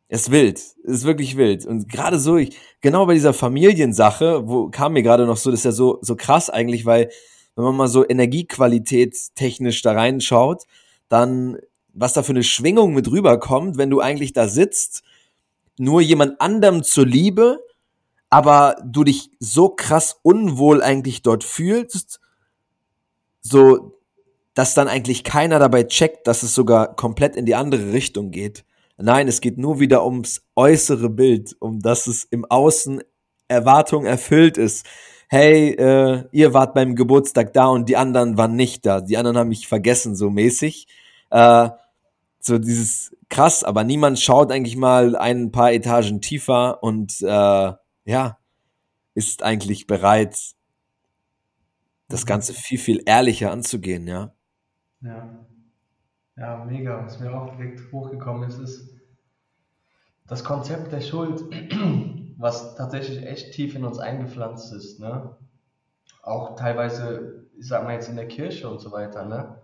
[0.08, 0.58] es ist wild.
[0.58, 1.66] Es ist wirklich wild.
[1.66, 5.60] Und gerade so, ich, genau bei dieser Familiensache, wo kam mir gerade noch so, das
[5.60, 7.10] ist ja so, so krass eigentlich, weil,
[7.56, 10.62] wenn man mal so Energiequalität technisch da reinschaut,
[11.08, 11.58] dann,
[11.94, 15.02] was da für eine Schwingung mit rüberkommt, wenn du eigentlich da sitzt,
[15.78, 17.60] nur jemand anderem zur Liebe,
[18.30, 22.20] aber du dich so krass unwohl eigentlich dort fühlst,
[23.40, 24.00] so,
[24.54, 28.64] dass dann eigentlich keiner dabei checkt, dass es sogar komplett in die andere Richtung geht.
[28.96, 33.02] Nein, es geht nur wieder ums äußere Bild, um dass es im Außen
[33.48, 34.86] Erwartung erfüllt ist.
[35.28, 39.00] Hey, äh, ihr wart beim Geburtstag da und die anderen waren nicht da.
[39.00, 40.86] Die anderen haben mich vergessen, so mäßig.
[41.30, 41.70] Äh,
[42.46, 47.72] so dieses krass, aber niemand schaut eigentlich mal ein paar Etagen tiefer und äh,
[48.04, 48.38] ja,
[49.14, 50.54] ist eigentlich bereit,
[52.08, 52.28] das mhm.
[52.28, 54.34] Ganze viel, viel ehrlicher anzugehen, ja.
[55.00, 55.46] Ja.
[56.36, 57.04] Ja, mega.
[57.04, 58.90] Was mir auch direkt hochgekommen ist, ist
[60.26, 61.42] das Konzept der Schuld,
[62.38, 65.00] was tatsächlich echt tief in uns eingepflanzt ist.
[65.00, 65.36] Ne?
[66.22, 69.24] Auch teilweise, ich sag mal jetzt in der Kirche und so weiter.
[69.26, 69.62] Ne?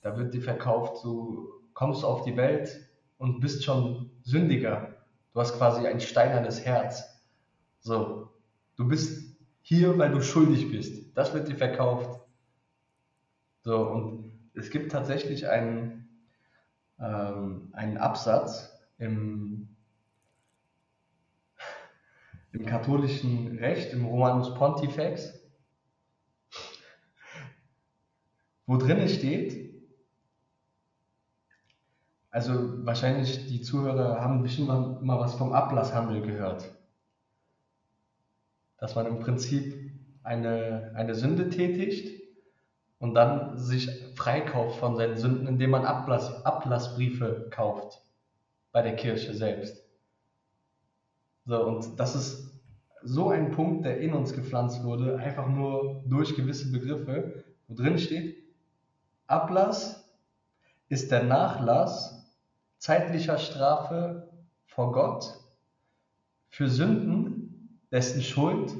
[0.00, 4.96] Da wird dir verkauft, du kommst auf die Welt und bist schon Sündiger.
[5.32, 7.20] Du hast quasi ein steinernes Herz.
[7.80, 8.30] So,
[8.76, 11.16] du bist hier, weil du schuldig bist.
[11.16, 12.20] Das wird dir verkauft.
[13.62, 16.08] So, und es gibt tatsächlich einen,
[17.00, 19.68] ähm, einen Absatz im,
[22.52, 25.40] im katholischen Recht, im Romanus Pontifex,
[28.66, 29.63] wo drin steht,
[32.34, 36.68] also wahrscheinlich die Zuhörer haben bestimmt mal, mal was vom Ablasshandel gehört.
[38.78, 39.92] Dass man im Prinzip
[40.24, 42.24] eine, eine Sünde tätigt
[42.98, 48.02] und dann sich freikauft von seinen Sünden, indem man Ablass, Ablassbriefe kauft
[48.72, 49.88] bei der Kirche selbst.
[51.44, 52.52] So, und das ist
[53.04, 57.96] so ein Punkt, der in uns gepflanzt wurde, einfach nur durch gewisse Begriffe, wo drin
[57.96, 58.42] steht,
[59.28, 60.12] Ablass
[60.88, 62.23] ist der Nachlass
[62.84, 64.28] zeitlicher Strafe
[64.66, 65.40] vor Gott
[66.50, 68.74] für Sünden, dessen Schuld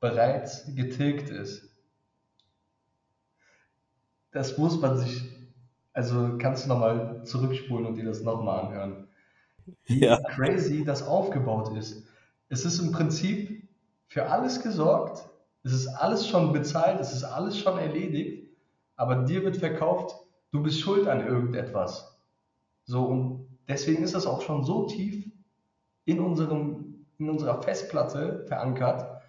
[0.00, 1.68] bereits getilgt ist.
[4.30, 5.30] Das muss man sich,
[5.92, 9.08] also kannst du nochmal zurückspulen und dir das nochmal anhören.
[9.84, 10.18] Wie ja.
[10.30, 12.06] crazy das aufgebaut ist.
[12.48, 13.68] Es ist im Prinzip
[14.06, 15.28] für alles gesorgt,
[15.64, 18.48] es ist alles schon bezahlt, es ist alles schon erledigt,
[18.96, 20.16] aber dir wird verkauft,
[20.50, 22.13] du bist schuld an irgendetwas.
[22.84, 25.30] So, und deswegen ist das auch schon so tief
[26.04, 29.22] in, unserem, in unserer Festplatte verankert,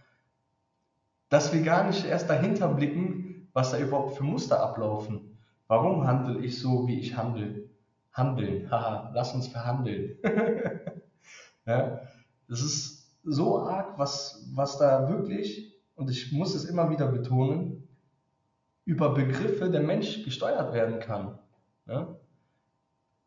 [1.29, 5.37] dass wir gar nicht erst dahinter blicken, was da überhaupt für Muster ablaufen.
[5.67, 7.69] Warum handle ich so, wie ich handle?
[8.11, 10.17] Handeln, haha, lass uns verhandeln.
[11.65, 12.01] ja,
[12.47, 17.87] das ist so arg, was, was da wirklich, und ich muss es immer wieder betonen,
[18.85, 21.39] über Begriffe der Mensch gesteuert werden kann.
[21.87, 22.15] Ja?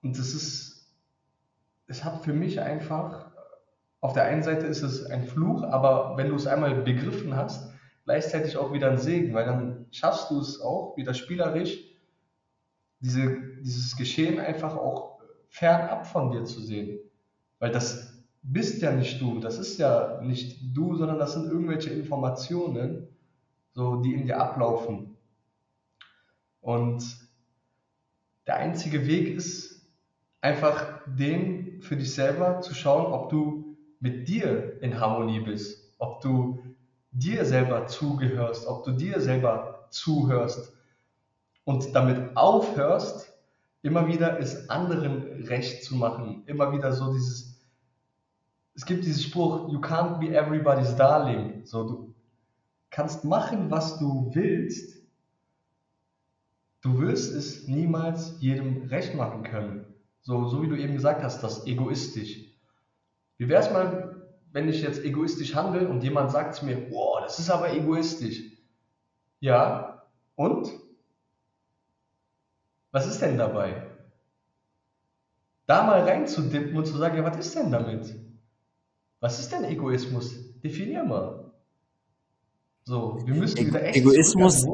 [0.03, 0.93] Und das ist,
[1.87, 3.31] es hat für mich einfach,
[4.01, 7.73] auf der einen Seite ist es ein Fluch, aber wenn du es einmal begriffen hast,
[8.05, 11.79] gleichzeitig auch wieder ein Segen, weil dann schaffst du es auch wieder spielerisch,
[13.01, 16.99] diese, dieses Geschehen einfach auch fernab von dir zu sehen.
[17.59, 21.91] Weil das bist ja nicht du, das ist ja nicht du, sondern das sind irgendwelche
[21.91, 23.09] Informationen,
[23.73, 25.17] so, die in dir ablaufen.
[26.61, 27.05] Und
[28.47, 29.78] der einzige Weg ist
[30.41, 36.21] einfach den für dich selber zu schauen, ob du mit dir in Harmonie bist, ob
[36.21, 36.63] du
[37.11, 40.73] dir selber zugehörst, ob du dir selber zuhörst
[41.65, 43.33] und damit aufhörst,
[43.83, 47.61] immer wieder es anderen recht zu machen, immer wieder so dieses,
[48.75, 52.15] es gibt diesen Spruch, you can't be everybody's darling, so du
[52.91, 55.03] kannst machen, was du willst,
[56.83, 59.88] du wirst es niemals jedem recht machen können,
[60.29, 62.45] so, so wie du eben gesagt hast, das egoistisch.
[63.39, 67.23] Wie wäre es mal, wenn ich jetzt egoistisch handle und jemand sagt zu mir, boah,
[67.23, 68.43] das ist aber egoistisch.
[69.41, 70.03] Ja,
[70.35, 70.69] und?
[72.91, 73.87] Was ist denn dabei?
[75.67, 78.15] Da mal reinzudippen und zu sagen, ja, was ist denn damit?
[79.21, 80.61] Was ist denn Egoismus?
[80.61, 81.53] Definier mal.
[82.85, 84.67] So, wir müssen wieder echt Egoismus,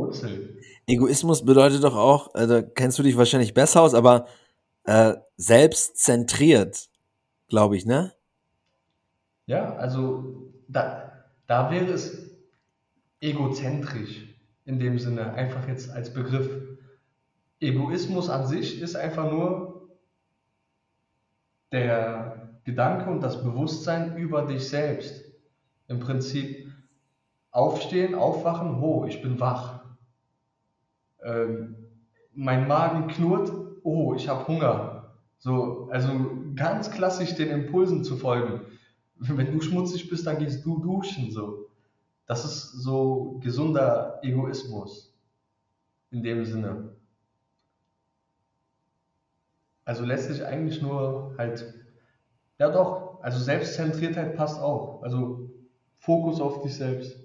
[0.87, 4.27] Egoismus bedeutet doch auch, da kennst du dich wahrscheinlich besser aus, aber
[4.85, 6.88] äh, selbstzentriert,
[7.49, 8.12] glaube ich, ne?
[9.47, 12.31] Ja, also da, da wäre es
[13.20, 16.79] egozentrisch in dem Sinne, einfach jetzt als Begriff.
[17.61, 19.88] Egoismus an sich ist einfach nur
[21.73, 25.25] der Gedanke und das Bewusstsein über dich selbst.
[25.88, 26.73] Im Prinzip
[27.51, 29.85] aufstehen, aufwachen, ho, ich bin wach.
[31.23, 31.77] Ähm,
[32.33, 33.53] mein Magen knurrt,
[33.85, 35.14] oh, ich habe Hunger.
[35.38, 36.09] So, also
[36.57, 38.62] ganz klassisch den Impulsen zu folgen
[39.16, 41.31] wenn du schmutzig bist, dann gehst du duschen.
[41.31, 41.68] So.
[42.27, 45.14] Das ist so gesunder Egoismus
[46.11, 46.97] in dem Sinne.
[49.85, 51.75] Also letztlich eigentlich nur halt,
[52.59, 55.03] ja doch, also Selbstzentriertheit passt auch.
[55.03, 55.51] Also
[55.97, 57.18] Fokus auf dich selbst.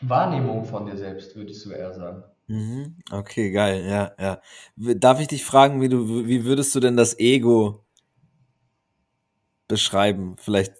[0.00, 2.22] Wahrnehmung von dir selbst, würde ich so eher sagen.
[2.50, 2.96] Mhm.
[3.10, 4.40] Okay, geil, ja, ja.
[4.76, 7.84] Darf ich dich fragen, wie du, wie würdest du denn das Ego
[9.68, 10.36] beschreiben?
[10.38, 10.74] Vielleicht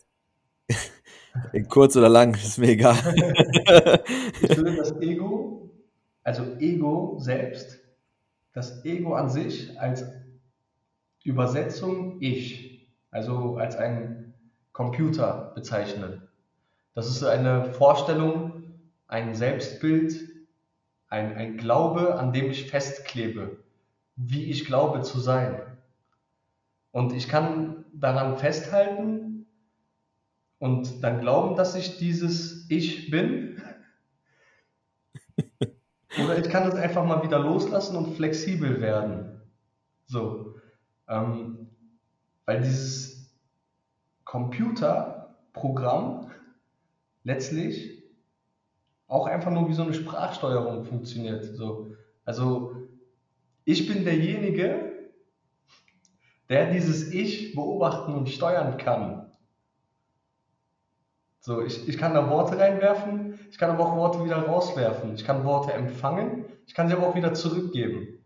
[1.68, 2.96] Kurz oder lang, ist mir egal.
[4.40, 5.70] ich würde das Ego,
[6.22, 7.78] also Ego selbst,
[8.54, 10.04] das Ego an sich als
[11.24, 14.35] Übersetzung Ich, also als ein
[14.72, 16.22] Computer bezeichnen.
[16.94, 18.64] Das ist eine Vorstellung,
[19.09, 20.27] ein Selbstbild,
[21.08, 23.58] ein, ein Glaube, an dem ich festklebe,
[24.16, 25.60] wie ich glaube zu sein.
[26.92, 29.28] Und ich kann daran festhalten,
[30.58, 33.62] und dann glauben, dass ich dieses Ich bin.
[36.24, 39.40] Oder ich kann das einfach mal wieder loslassen und flexibel werden.
[40.06, 40.56] So.
[41.06, 41.68] Ähm,
[42.44, 43.30] weil dieses
[44.24, 46.30] Computerprogramm
[47.22, 47.97] letztlich
[49.08, 51.44] auch einfach nur wie so eine Sprachsteuerung funktioniert.
[51.56, 51.94] So.
[52.24, 52.88] Also
[53.64, 54.92] ich bin derjenige,
[56.48, 59.32] der dieses Ich beobachten und steuern kann.
[61.40, 65.14] So, ich, ich kann da Worte reinwerfen, ich kann aber auch Worte wieder rauswerfen.
[65.14, 68.22] Ich kann Worte empfangen, ich kann sie aber auch wieder zurückgeben.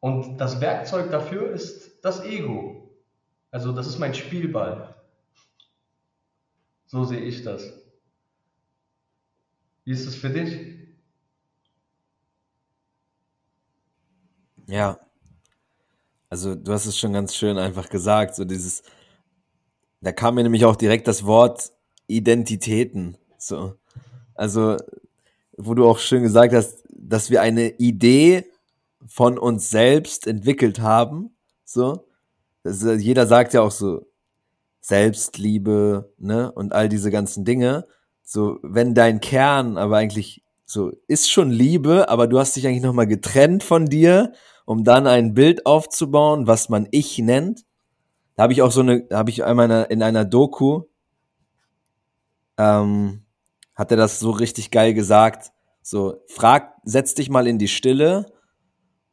[0.00, 2.90] Und das Werkzeug dafür ist das Ego.
[3.50, 4.94] Also das ist mein Spielball.
[6.86, 7.85] So sehe ich das.
[9.86, 10.58] Wie ist es für dich?
[14.66, 14.98] Ja,
[16.28, 18.82] also du hast es schon ganz schön einfach gesagt, so dieses,
[20.00, 21.72] da kam mir nämlich auch direkt das Wort
[22.06, 23.74] Identitäten, so.
[24.34, 24.76] Also,
[25.56, 28.46] wo du auch schön gesagt hast, dass wir eine Idee
[29.06, 32.08] von uns selbst entwickelt haben, so.
[32.64, 34.06] Das, jeder sagt ja auch so
[34.80, 37.86] Selbstliebe, ne, und all diese ganzen Dinge.
[38.28, 42.82] So, wenn dein Kern aber eigentlich so ist schon Liebe, aber du hast dich eigentlich
[42.82, 44.32] nochmal getrennt von dir
[44.66, 47.64] um dann ein Bild aufzubauen, was man Ich nennt.
[48.34, 50.82] Da habe ich auch so eine, habe ich einmal in einer, in einer Doku,
[52.58, 53.22] ähm,
[53.74, 55.52] hat er das so richtig geil gesagt.
[55.82, 58.26] So, frag, setz dich mal in die Stille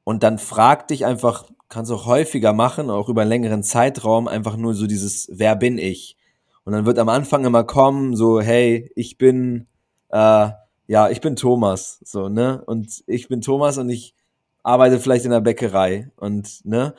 [0.03, 4.57] und dann frag dich einfach, kannst auch häufiger machen, auch über einen längeren Zeitraum, einfach
[4.57, 6.17] nur so dieses, wer bin ich?
[6.65, 9.67] Und dann wird am Anfang immer kommen, so, hey, ich bin,
[10.09, 10.49] äh,
[10.87, 12.63] ja, ich bin Thomas, so, ne?
[12.65, 14.15] Und ich bin Thomas und ich
[14.63, 16.95] arbeite vielleicht in der Bäckerei und ne,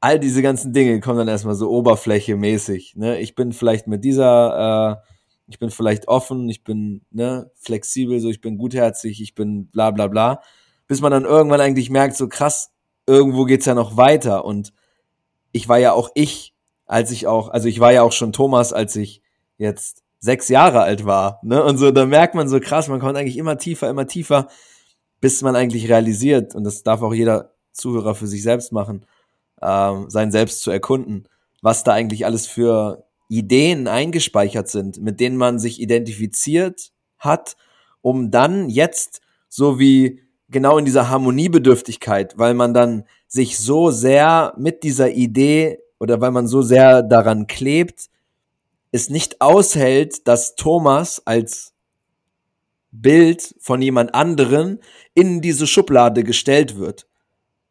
[0.00, 2.94] all diese ganzen Dinge kommen dann erstmal so oberflächemäßig.
[2.96, 3.18] Ne?
[3.18, 5.10] Ich bin vielleicht mit dieser, äh,
[5.48, 9.90] ich bin vielleicht offen, ich bin ne, flexibel, so ich bin gutherzig, ich bin bla
[9.90, 10.40] bla bla.
[10.86, 12.70] Bis man dann irgendwann eigentlich merkt, so krass,
[13.06, 14.44] irgendwo geht's ja noch weiter.
[14.44, 14.72] Und
[15.50, 16.54] ich war ja auch ich,
[16.86, 19.22] als ich auch, also ich war ja auch schon Thomas, als ich
[19.58, 21.40] jetzt sechs Jahre alt war.
[21.42, 21.62] Ne?
[21.62, 24.48] Und so, da merkt man so krass, man kommt eigentlich immer tiefer, immer tiefer
[25.20, 29.06] bis man eigentlich realisiert, und das darf auch jeder Zuhörer für sich selbst machen,
[29.62, 31.28] ähm, sein Selbst zu erkunden,
[31.62, 37.56] was da eigentlich alles für Ideen eingespeichert sind, mit denen man sich identifiziert hat,
[38.02, 44.54] um dann jetzt so wie genau in dieser Harmoniebedürftigkeit, weil man dann sich so sehr
[44.56, 48.08] mit dieser Idee oder weil man so sehr daran klebt,
[48.92, 51.72] es nicht aushält, dass Thomas als
[52.90, 54.80] Bild von jemand anderen
[55.14, 57.06] in diese Schublade gestellt wird.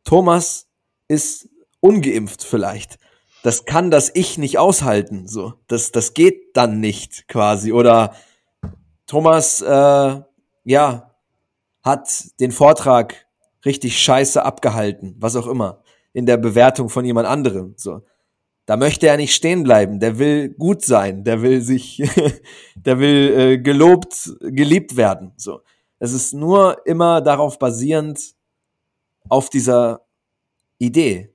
[0.03, 0.67] Thomas
[1.07, 2.97] ist ungeimpft vielleicht.
[3.43, 5.27] Das kann das Ich nicht aushalten.
[5.27, 7.71] So, das, das geht dann nicht quasi.
[7.71, 8.15] Oder
[9.07, 10.21] Thomas, äh,
[10.63, 11.11] ja,
[11.83, 13.27] hat den Vortrag
[13.63, 15.83] richtig scheiße abgehalten, was auch immer,
[16.13, 17.75] in der Bewertung von jemand anderem.
[17.77, 18.01] So,
[18.65, 19.99] da möchte er nicht stehen bleiben.
[19.99, 21.23] Der will gut sein.
[21.23, 22.01] Der will sich,
[22.75, 25.33] der will äh, gelobt, geliebt werden.
[25.37, 25.61] So.
[25.99, 28.35] Es ist nur immer darauf basierend,
[29.29, 30.01] auf dieser
[30.77, 31.33] Idee.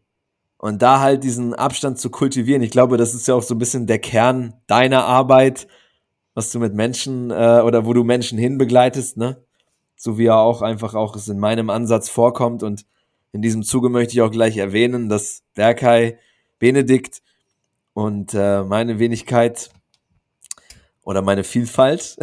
[0.59, 2.63] Und da halt diesen Abstand zu kultivieren.
[2.63, 5.67] Ich glaube, das ist ja auch so ein bisschen der Kern deiner Arbeit,
[6.35, 9.43] was du mit Menschen äh, oder wo du Menschen hinbegleitest, ne?
[9.97, 12.63] So wie er auch einfach auch es in meinem Ansatz vorkommt.
[12.63, 12.85] Und
[13.33, 16.19] in diesem Zuge möchte ich auch gleich erwähnen, dass Berkay
[16.61, 17.23] Benedikt
[17.93, 19.71] und äh, meine Wenigkeit
[21.03, 22.17] oder meine Vielfalt.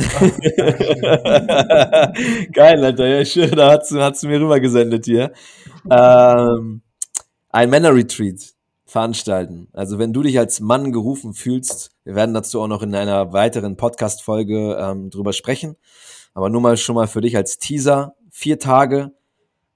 [2.54, 5.34] Geil, Alter, ja, schön, da hat's, hat's mir rübergesendet hier.
[5.92, 6.82] Ähm,
[7.50, 8.54] ein Männer-Retreat
[8.86, 9.68] veranstalten.
[9.74, 13.34] Also wenn du dich als Mann gerufen fühlst, wir werden dazu auch noch in einer
[13.34, 15.76] weiteren Podcast-Folge ähm, drüber sprechen.
[16.34, 18.16] Aber nur mal schon mal für dich als Teaser.
[18.32, 19.12] Vier Tage,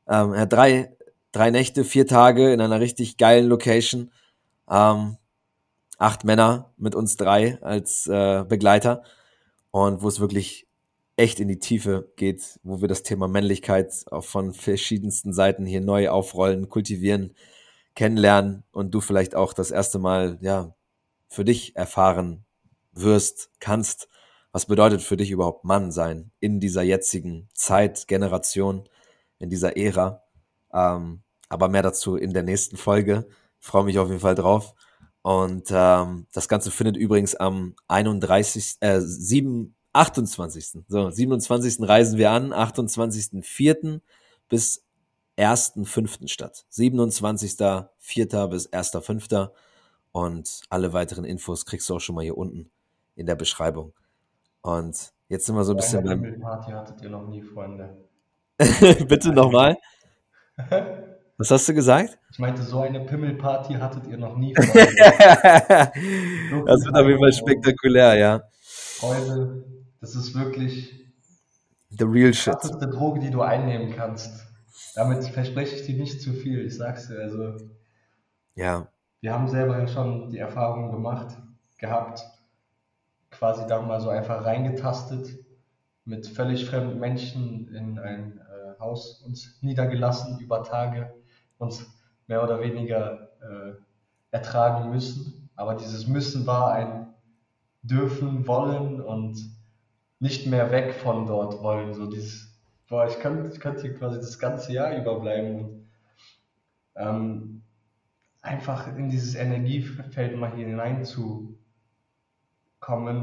[0.08, 0.96] ähm, drei,
[1.32, 4.12] drei Nächte, vier Tage in einer richtig geilen Location.
[4.72, 5.18] Ähm,
[5.98, 9.04] acht Männer mit uns drei als äh, Begleiter
[9.70, 10.68] und wo es wirklich
[11.16, 15.82] echt in die Tiefe geht, wo wir das Thema Männlichkeit auch von verschiedensten Seiten hier
[15.82, 17.36] neu aufrollen, kultivieren,
[17.96, 20.74] kennenlernen und du vielleicht auch das erste Mal ja
[21.28, 22.46] für dich erfahren
[22.94, 24.08] wirst, kannst,
[24.52, 28.90] was bedeutet für dich überhaupt Mann sein in dieser jetzigen Zeit, Generation,
[29.40, 30.24] in dieser Ära.
[30.74, 33.28] Ähm, aber mehr dazu in der nächsten Folge.
[33.62, 34.76] Freue mich auf jeden Fall drauf.
[35.22, 38.78] Und ähm, das Ganze findet übrigens am 31.
[38.80, 40.84] Äh, 7, 28.
[40.88, 41.88] So, 27.
[41.88, 44.02] reisen wir an, 28.04.
[44.50, 44.84] bis
[45.38, 46.28] 1.05.
[46.28, 46.66] statt.
[46.72, 48.48] 27.04.
[48.48, 49.52] bis 1.05.
[50.12, 52.70] Und alle weiteren Infos kriegst du auch schon mal hier unten
[53.16, 53.94] in der Beschreibung.
[54.62, 56.40] Und jetzt sind wir so ein bisschen beim.
[56.42, 57.96] Party hattet ihr noch nie, Freunde.
[59.08, 59.78] Bitte nochmal.
[61.42, 62.20] Was hast du gesagt?
[62.30, 64.54] Ich meinte, so eine Pimmelparty hattet ihr noch nie.
[64.54, 68.44] das wird auf jeden Fall spektakulär, ja.
[68.62, 69.64] Freunde,
[70.00, 71.04] das ist wirklich
[71.90, 72.54] the real shit.
[72.54, 74.46] Das ist die Droge, die du einnehmen kannst.
[74.94, 77.20] Damit verspreche ich dir nicht zu viel, ich sag's dir.
[77.20, 77.56] Also,
[78.54, 78.88] Ja.
[79.22, 81.36] Wir haben selber ja schon die Erfahrung gemacht,
[81.80, 82.24] gehabt,
[83.32, 85.40] quasi da mal so einfach reingetastet,
[86.06, 91.12] mit völlig fremden Menschen in ein äh, Haus uns niedergelassen über Tage,
[91.62, 91.86] uns
[92.28, 93.74] mehr oder weniger äh,
[94.32, 95.50] ertragen müssen.
[95.56, 97.14] Aber dieses Müssen war ein
[97.84, 99.38] Dürfen, Wollen und
[100.20, 101.94] nicht mehr weg von dort wollen.
[101.94, 105.88] So dieses, boah, ich könnte, ich könnte hier quasi das ganze Jahr überbleiben und
[106.96, 107.64] ähm,
[108.42, 111.58] einfach in dieses Energiefeld mal hier hineinzukommen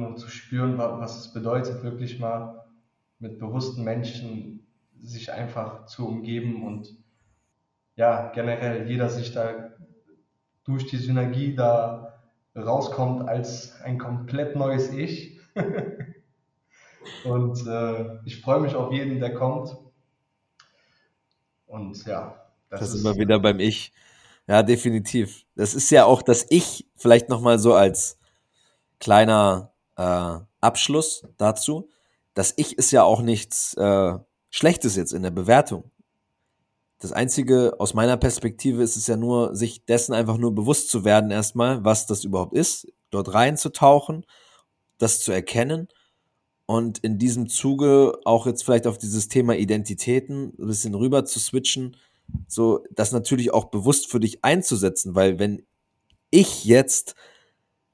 [0.05, 2.65] und zu spüren, was es bedeutet, wirklich mal
[3.19, 4.67] mit bewussten Menschen
[5.01, 6.97] sich einfach zu umgeben und
[7.99, 9.73] ja, generell jeder sich da
[10.65, 12.21] durch die Synergie da
[12.57, 15.41] rauskommt als ein komplett neues Ich.
[17.25, 19.77] und äh, ich freue mich auf jeden, der kommt.
[21.67, 22.41] Und ja,
[22.71, 23.93] das, das ist immer wieder beim Ich.
[24.47, 25.45] Ja, definitiv.
[25.57, 28.17] Das ist ja auch das Ich, vielleicht nochmal so als
[29.01, 31.91] kleiner äh, Abschluss dazu.
[32.35, 34.19] Das Ich ist ja auch nichts äh,
[34.51, 35.91] Schlechtes jetzt in der Bewertung.
[36.99, 41.05] Das Einzige aus meiner Perspektive ist es ja nur, sich dessen einfach nur bewusst zu
[41.05, 44.27] werden, erstmal, was das überhaupt ist, dort reinzutauchen,
[44.99, 45.89] das zu erkennen
[46.67, 51.39] und in diesem Zuge auch jetzt vielleicht auf dieses Thema Identitäten ein bisschen rüber zu
[51.39, 51.97] switchen
[52.47, 55.63] so das natürlich auch bewusst für dich einzusetzen, weil wenn
[56.31, 57.15] ich jetzt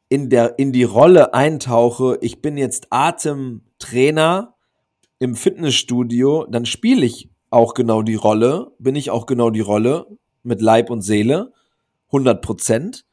[0.09, 4.57] in der in die Rolle eintauche, ich bin jetzt Atemtrainer
[5.19, 10.07] im Fitnessstudio, dann spiele ich auch genau die Rolle, bin ich auch genau die Rolle
[10.43, 11.53] mit Leib und Seele,
[12.09, 13.07] 100 Prozent.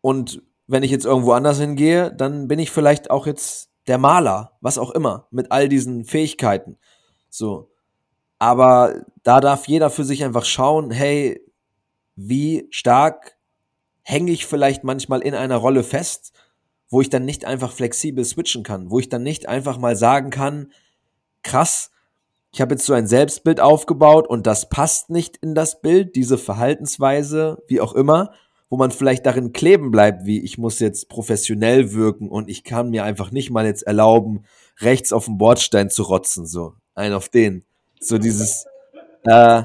[0.00, 4.52] Und wenn ich jetzt irgendwo anders hingehe, dann bin ich vielleicht auch jetzt der Maler,
[4.60, 6.78] was auch immer, mit all diesen Fähigkeiten.
[7.28, 7.70] So.
[8.38, 11.40] Aber da darf jeder für sich einfach schauen, hey,
[12.14, 13.36] wie stark
[14.02, 16.32] hänge ich vielleicht manchmal in einer Rolle fest,
[16.88, 20.30] wo ich dann nicht einfach flexibel switchen kann, wo ich dann nicht einfach mal sagen
[20.30, 20.70] kann,
[21.42, 21.90] krass,
[22.56, 26.38] ich habe jetzt so ein Selbstbild aufgebaut und das passt nicht in das Bild, diese
[26.38, 28.32] Verhaltensweise, wie auch immer,
[28.70, 32.88] wo man vielleicht darin kleben bleibt, wie ich muss jetzt professionell wirken und ich kann
[32.88, 34.44] mir einfach nicht mal jetzt erlauben,
[34.80, 37.62] rechts auf den Bordstein zu rotzen, so, ein auf den.
[38.00, 38.64] So dieses,
[39.24, 39.64] äh,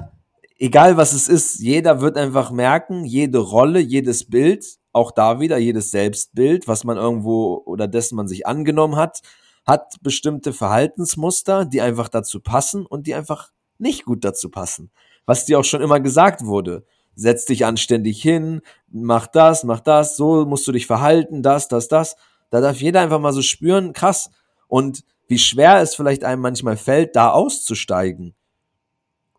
[0.60, 5.58] egal was es ist, jeder wird einfach merken, jede Rolle, jedes Bild, auch da wieder
[5.58, 9.22] jedes Selbstbild, was man irgendwo oder dessen man sich angenommen hat,
[9.72, 14.92] hat bestimmte Verhaltensmuster, die einfach dazu passen und die einfach nicht gut dazu passen.
[15.26, 16.86] Was dir auch schon immer gesagt wurde.
[17.16, 21.88] Setz dich anständig hin, mach das, mach das, so musst du dich verhalten, das, das,
[21.88, 22.18] das.
[22.50, 24.30] Da darf jeder einfach mal so spüren, krass.
[24.68, 28.36] Und wie schwer es vielleicht einem manchmal fällt, da auszusteigen.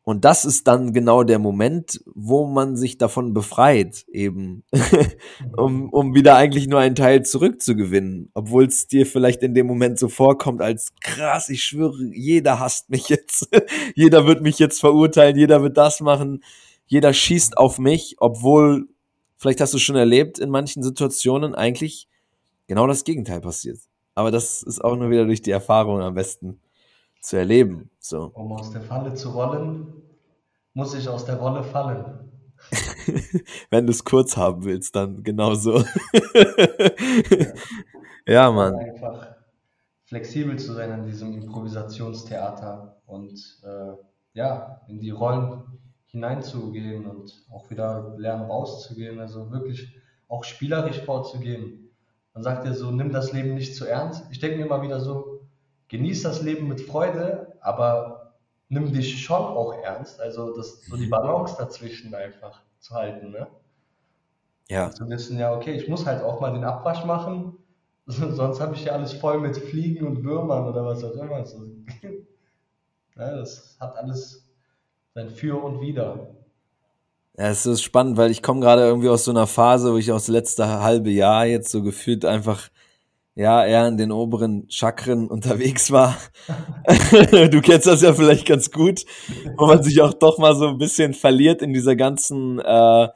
[0.05, 4.65] Und das ist dann genau der Moment, wo man sich davon befreit, eben,
[5.57, 8.31] um, um wieder eigentlich nur einen Teil zurückzugewinnen.
[8.35, 12.91] Obwohl es dir vielleicht in dem Moment so vorkommt, als krass, ich schwöre, jeder hasst
[12.91, 13.49] mich jetzt.
[13.95, 16.43] jeder wird mich jetzt verurteilen, jeder wird das machen,
[16.87, 18.89] jeder schießt auf mich, obwohl,
[19.37, 22.09] vielleicht hast du schon erlebt, in manchen Situationen eigentlich
[22.67, 23.79] genau das Gegenteil passiert.
[24.17, 26.61] Aber das ist auch nur wieder durch die Erfahrung am besten
[27.23, 27.91] zu erleben.
[27.99, 28.31] So.
[28.35, 29.87] Um aus der Falle zu rollen,
[30.75, 32.31] muss ich aus der Rolle fallen.
[33.71, 35.79] Wenn du es kurz haben willst, dann genauso.
[37.35, 37.53] ja.
[38.27, 38.75] ja, Mann.
[38.77, 39.35] Einfach
[40.05, 43.95] flexibel zu sein in diesem Improvisationstheater und äh,
[44.35, 45.63] ja, in die Rollen
[46.07, 49.97] hineinzugehen und auch wieder lernen rauszugehen, also wirklich
[50.29, 51.91] auch spielerisch vorzugehen.
[52.35, 54.25] Man sagt ja so, nimm das Leben nicht zu ernst.
[54.31, 55.32] Ich denke mir immer wieder so,
[55.93, 58.33] genieß das Leben mit Freude, aber
[58.71, 60.21] nimm dich schon auch ernst.
[60.21, 63.31] Also das, so die Balance dazwischen einfach zu halten.
[63.31, 63.47] Ne?
[64.69, 64.91] Ja.
[64.91, 67.59] zu wissen, ja, okay, ich muss halt auch mal den Abwasch machen,
[68.07, 71.45] sonst habe ich ja alles voll mit Fliegen und Würmern oder was auch immer.
[71.45, 71.59] So.
[73.17, 74.49] ja, das hat alles
[75.15, 76.35] sein Für und Wider.
[77.37, 80.11] Ja, es ist spannend, weil ich komme gerade irgendwie aus so einer Phase, wo ich
[80.11, 82.71] auch das letzte halbe Jahr jetzt so gefühlt einfach
[83.35, 86.17] ja eher in den oberen Chakren unterwegs war.
[87.51, 89.05] du kennst das ja vielleicht ganz gut,
[89.57, 93.09] wo man sich auch doch mal so ein bisschen verliert in dieser ganzen äh,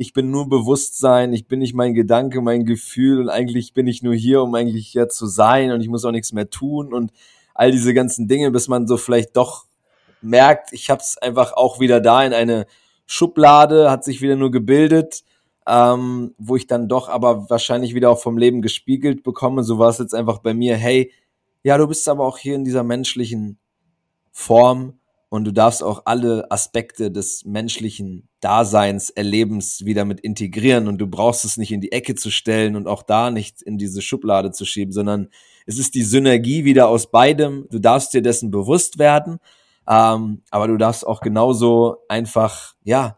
[0.00, 4.02] ich bin nur Bewusstsein, ich bin nicht mein Gedanke, mein Gefühl und eigentlich bin ich
[4.02, 7.12] nur hier, um eigentlich ja zu sein und ich muss auch nichts mehr tun und
[7.54, 9.66] all diese ganzen Dinge, bis man so vielleicht doch
[10.22, 12.66] merkt, ich habe es einfach auch wieder da in eine
[13.04, 15.22] Schublade, hat sich wieder nur gebildet,
[15.66, 19.62] ähm, wo ich dann doch aber wahrscheinlich wieder auch vom Leben gespiegelt bekomme.
[19.62, 21.12] So war es jetzt einfach bei mir, hey,
[21.62, 23.58] ja, du bist aber auch hier in dieser menschlichen
[24.32, 30.98] Form und du darfst auch alle Aspekte des menschlichen Daseins, Erlebens wieder mit integrieren und
[30.98, 34.02] du brauchst es nicht in die Ecke zu stellen und auch da nicht in diese
[34.02, 35.28] Schublade zu schieben, sondern
[35.66, 37.66] es ist die Synergie wieder aus beidem.
[37.70, 39.38] Du darfst dir dessen bewusst werden,
[39.88, 43.16] ähm, aber du darfst auch genauso einfach, ja,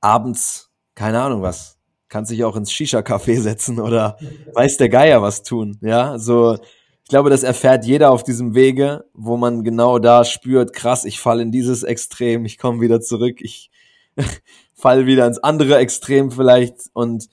[0.00, 0.63] abends,
[0.94, 1.78] keine Ahnung was,
[2.08, 4.16] kannst dich auch ins Shisha-Café setzen oder
[4.52, 6.58] weiß der Geier was tun, ja, so,
[7.04, 11.20] ich glaube, das erfährt jeder auf diesem Wege, wo man genau da spürt, krass, ich
[11.20, 13.70] falle in dieses Extrem, ich komme wieder zurück, ich
[14.74, 16.76] fall wieder ins andere Extrem vielleicht.
[16.94, 17.28] Und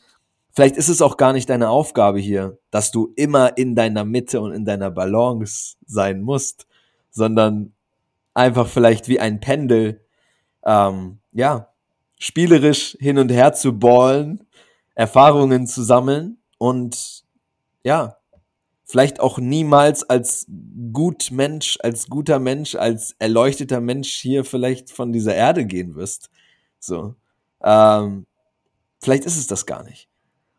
[0.52, 4.42] vielleicht ist es auch gar nicht deine Aufgabe hier, dass du immer in deiner Mitte
[4.42, 6.68] und in deiner Balance sein musst,
[7.10, 7.74] sondern
[8.34, 10.06] einfach vielleicht wie ein Pendel,
[10.66, 11.71] ähm, ja,
[12.22, 14.48] spielerisch hin und her zu ballen,
[14.94, 17.24] Erfahrungen zu sammeln und
[17.84, 18.18] ja,
[18.86, 20.46] vielleicht auch niemals als
[20.94, 26.30] gut Mensch, als guter Mensch, als erleuchteter Mensch hier vielleicht von dieser Erde gehen wirst.
[26.80, 27.16] So.
[27.64, 28.28] Ähm,
[29.02, 30.08] vielleicht ist es das gar nicht.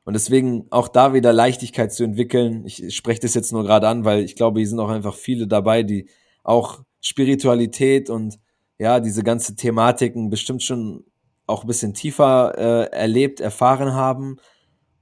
[0.05, 2.67] Und deswegen auch da wieder Leichtigkeit zu entwickeln.
[2.67, 5.47] Ich spreche das jetzt nur gerade an, weil ich glaube, hier sind auch einfach viele
[5.47, 6.09] dabei, die
[6.43, 8.41] auch Spiritualität und
[8.81, 11.05] ja, diese ganze Thematiken bestimmt schon
[11.47, 14.39] auch ein bisschen tiefer äh, erlebt, erfahren haben.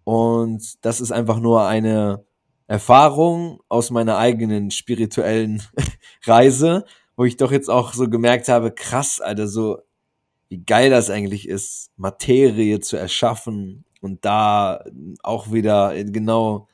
[0.05, 2.25] Und das ist einfach nur eine,
[2.71, 5.61] Erfahrung aus meiner eigenen spirituellen
[6.25, 6.85] Reise,
[7.17, 9.79] wo ich doch jetzt auch so gemerkt habe, krass, Alter, so
[10.49, 14.85] wie geil das eigentlich ist, Materie zu erschaffen und da
[15.25, 16.69] auch wieder genau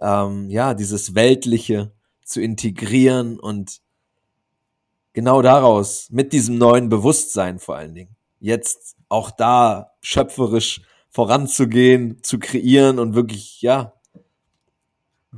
[0.00, 1.92] ähm, ja dieses Weltliche
[2.24, 3.80] zu integrieren und
[5.12, 12.38] genau daraus mit diesem neuen Bewusstsein vor allen Dingen jetzt auch da schöpferisch voranzugehen, zu
[12.38, 13.92] kreieren und wirklich ja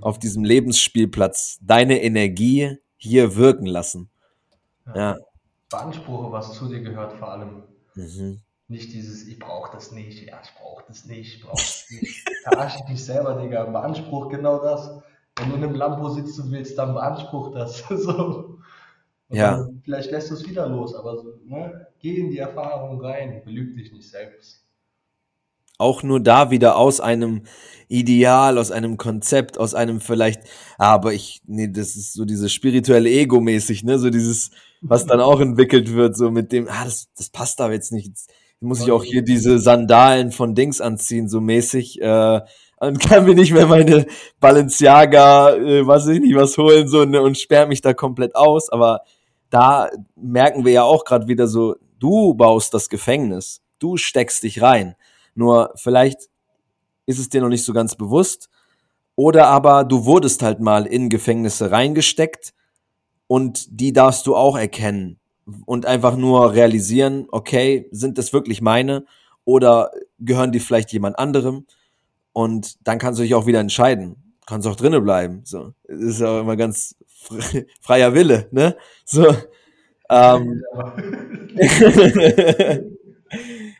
[0.01, 4.11] auf diesem Lebensspielplatz deine Energie hier wirken lassen.
[4.95, 5.16] Ja.
[5.71, 7.62] Beanspruche, was zu dir gehört, vor allem.
[7.95, 8.41] Mhm.
[8.69, 12.29] Nicht dieses, ich brauche das nicht, ja, ich brauche das nicht, ich brauche das nicht.
[12.43, 13.64] Verarsche dich selber, Digga.
[13.64, 14.91] Beanspruch genau das.
[15.37, 17.79] Wenn du in einem Lambo sitzen willst, dann beanspruch das.
[17.89, 18.59] so.
[19.29, 19.66] ja.
[19.89, 21.86] Vielleicht lässt du es wieder los, aber ne?
[21.99, 24.68] geh in die Erfahrung rein, belüg dich nicht selbst
[25.78, 27.43] auch nur da wieder aus einem
[27.86, 30.43] Ideal, aus einem Konzept, aus einem vielleicht,
[30.76, 34.51] aber ich, nee, das ist so dieses spirituelle Ego-mäßig, ne, so dieses,
[34.82, 38.09] was dann auch entwickelt wird, so mit dem, ah, das, das passt da jetzt nicht.
[38.09, 38.30] Jetzt
[38.61, 42.41] muss ich auch hier diese Sandalen von Dings anziehen, so mäßig, äh,
[42.80, 44.07] und kann mir nicht mehr meine
[44.41, 48.68] Balenciaga, äh, was ich nicht, was holen, so, ne, und sperre mich da komplett aus,
[48.68, 49.03] aber
[49.51, 54.63] da merken wir ja auch gerade wieder so, du baust das Gefängnis, du steckst dich
[54.63, 54.95] rein.
[55.35, 56.29] Nur vielleicht
[57.07, 58.49] ist es dir noch nicht so ganz bewusst.
[59.17, 62.55] Oder aber du wurdest halt mal in Gefängnisse reingesteckt
[63.27, 65.19] und die darfst du auch erkennen
[65.67, 69.07] und einfach nur realisieren, okay, sind das wirklich meine
[69.45, 71.67] oder gehören die vielleicht jemand anderem?
[72.33, 74.35] Und dann kannst du dich auch wieder entscheiden.
[74.47, 75.41] Kannst auch drinnen bleiben.
[75.45, 76.95] So, das ist ja auch immer ganz
[77.81, 78.76] freier Wille, ne?
[79.05, 79.35] So.
[80.11, 80.62] Ähm,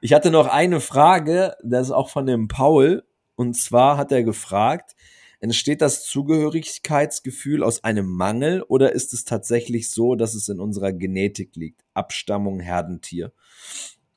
[0.01, 3.05] Ich hatte noch eine Frage, das ist auch von dem Paul.
[3.35, 4.95] Und zwar hat er gefragt,
[5.41, 10.93] entsteht das Zugehörigkeitsgefühl aus einem Mangel oder ist es tatsächlich so, dass es in unserer
[10.93, 11.85] Genetik liegt?
[11.95, 13.33] Abstammung, Herdentier.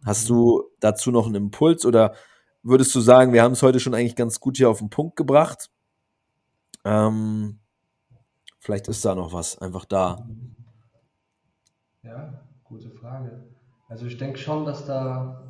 [0.03, 2.15] Hast du dazu noch einen Impuls oder
[2.63, 5.15] würdest du sagen, wir haben es heute schon eigentlich ganz gut hier auf den Punkt
[5.15, 5.69] gebracht?
[6.84, 7.59] Ähm,
[8.62, 10.26] vielleicht ist da noch was einfach da.
[12.03, 13.43] Ja, gute Frage.
[13.89, 15.43] Also ich denke schon, dass da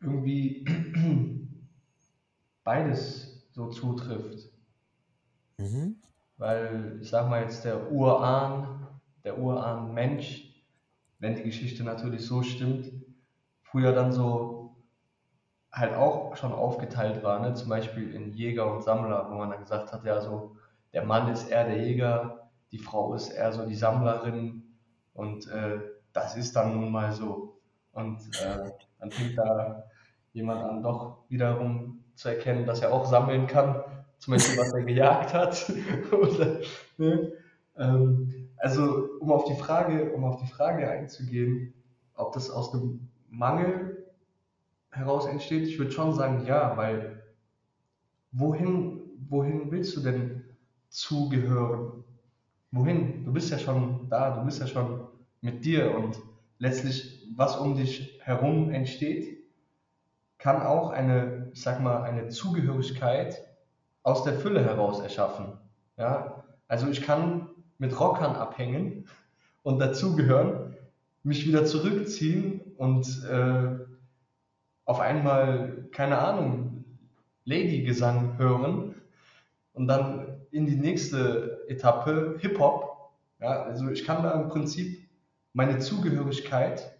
[0.00, 0.64] irgendwie
[2.64, 4.50] beides so zutrifft.
[5.58, 5.96] Mhm.
[6.36, 8.86] Weil ich sag mal jetzt der Urahn,
[9.24, 10.52] der Urahn-Mensch,
[11.20, 12.90] wenn die Geschichte natürlich so stimmt,
[13.62, 14.76] früher dann so
[15.70, 17.54] halt auch schon aufgeteilt war, ne?
[17.54, 20.51] zum Beispiel in Jäger und Sammler, wo man dann gesagt hat, ja so,
[20.92, 24.62] der Mann ist eher der Jäger, die Frau ist eher so die Sammlerin
[25.14, 25.80] und äh,
[26.12, 27.60] das ist dann nun mal so.
[27.92, 29.84] Und äh, dann fängt da
[30.32, 33.82] jemand an, doch wiederum zu erkennen, dass er auch sammeln kann,
[34.18, 35.72] zum Beispiel was er gejagt hat.
[36.12, 36.60] Oder,
[36.96, 37.32] ne?
[37.76, 41.74] ähm, also um auf die Frage, um auf die Frage einzugehen,
[42.14, 44.06] ob das aus einem Mangel
[44.90, 47.22] heraus entsteht, ich würde schon sagen, ja, weil
[48.30, 50.41] wohin, wohin willst du denn
[50.92, 52.04] zugehören?
[52.70, 53.24] Wohin?
[53.24, 55.08] Du bist ja schon da, du bist ja schon
[55.40, 56.18] mit dir und
[56.58, 59.38] letztlich, was um dich herum entsteht,
[60.38, 63.42] kann auch eine, ich sag mal, eine Zugehörigkeit
[64.02, 65.58] aus der Fülle heraus erschaffen.
[65.96, 66.44] Ja?
[66.68, 69.06] Also ich kann mit Rockern abhängen
[69.62, 70.76] und dazugehören,
[71.24, 73.76] mich wieder zurückziehen und äh,
[74.84, 76.84] auf einmal, keine Ahnung,
[77.44, 78.96] Lady-Gesang hören
[79.72, 83.10] und dann in die nächste Etappe Hip-Hop.
[83.40, 85.08] Ja, also ich kann da im Prinzip
[85.52, 86.96] meine Zugehörigkeit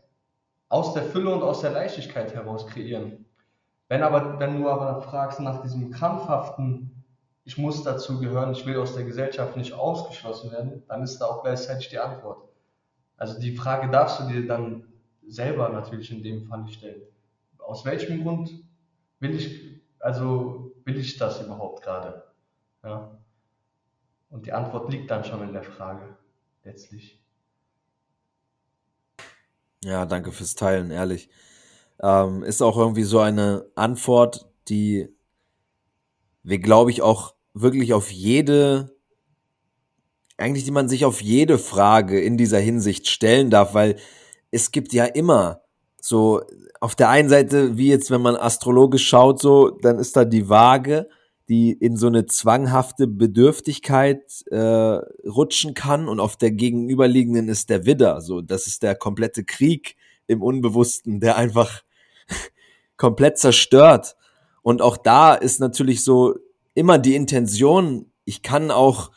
[0.68, 3.26] aus der Fülle und aus der Leichtigkeit heraus kreieren.
[3.88, 7.04] Wenn aber, wenn du aber fragst nach diesem krampfhaften,
[7.44, 11.26] ich muss dazu gehören, ich will aus der Gesellschaft nicht ausgeschlossen werden, dann ist da
[11.26, 12.48] auch gleichzeitig die Antwort.
[13.16, 14.84] Also die Frage darfst du dir dann
[15.26, 17.02] selber natürlich in dem Fall stellen.
[17.58, 18.50] Aus welchem Grund
[19.20, 22.24] will ich, also will ich das überhaupt gerade?
[22.82, 23.18] Ja.
[24.32, 26.16] Und die Antwort liegt dann schon in der Frage,
[26.64, 27.20] letztlich.
[29.84, 31.28] Ja, danke fürs Teilen, ehrlich.
[32.00, 35.14] Ähm, ist auch irgendwie so eine Antwort, die
[36.42, 38.96] wir, glaube ich, auch wirklich auf jede,
[40.38, 43.96] eigentlich die man sich auf jede Frage in dieser Hinsicht stellen darf, weil
[44.50, 45.60] es gibt ja immer
[46.00, 46.42] so
[46.80, 50.48] auf der einen Seite, wie jetzt, wenn man astrologisch schaut, so, dann ist da die
[50.48, 51.08] Waage,
[51.48, 54.56] die in so eine zwanghafte Bedürftigkeit äh,
[55.28, 58.20] rutschen kann und auf der gegenüberliegenden ist der Widder.
[58.20, 61.82] So, das ist der komplette Krieg im Unbewussten, der einfach
[62.96, 64.16] komplett zerstört.
[64.62, 66.36] Und auch da ist natürlich so
[66.74, 69.10] immer die Intention, ich kann auch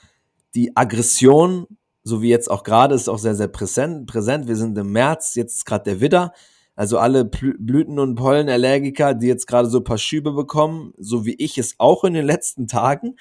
[0.55, 1.67] die Aggression,
[2.03, 4.07] so wie jetzt auch gerade, ist auch sehr, sehr präsent.
[4.07, 4.47] präsent.
[4.47, 6.33] Wir sind im März, jetzt ist gerade der Widder.
[6.75, 11.35] Also alle Blüten- und Pollenallergiker, die jetzt gerade so ein paar Schübe bekommen, so wie
[11.35, 13.15] ich es auch in den letzten Tagen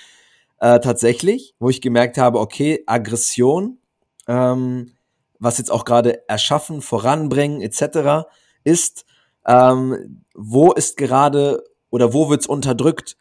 [0.58, 3.78] äh, tatsächlich, wo ich gemerkt habe, okay, Aggression,
[4.26, 4.92] ähm,
[5.38, 8.26] was jetzt auch gerade erschaffen, voranbringen etc.
[8.64, 9.04] ist,
[9.46, 13.16] ähm, wo ist gerade oder wo wird's unterdrückt?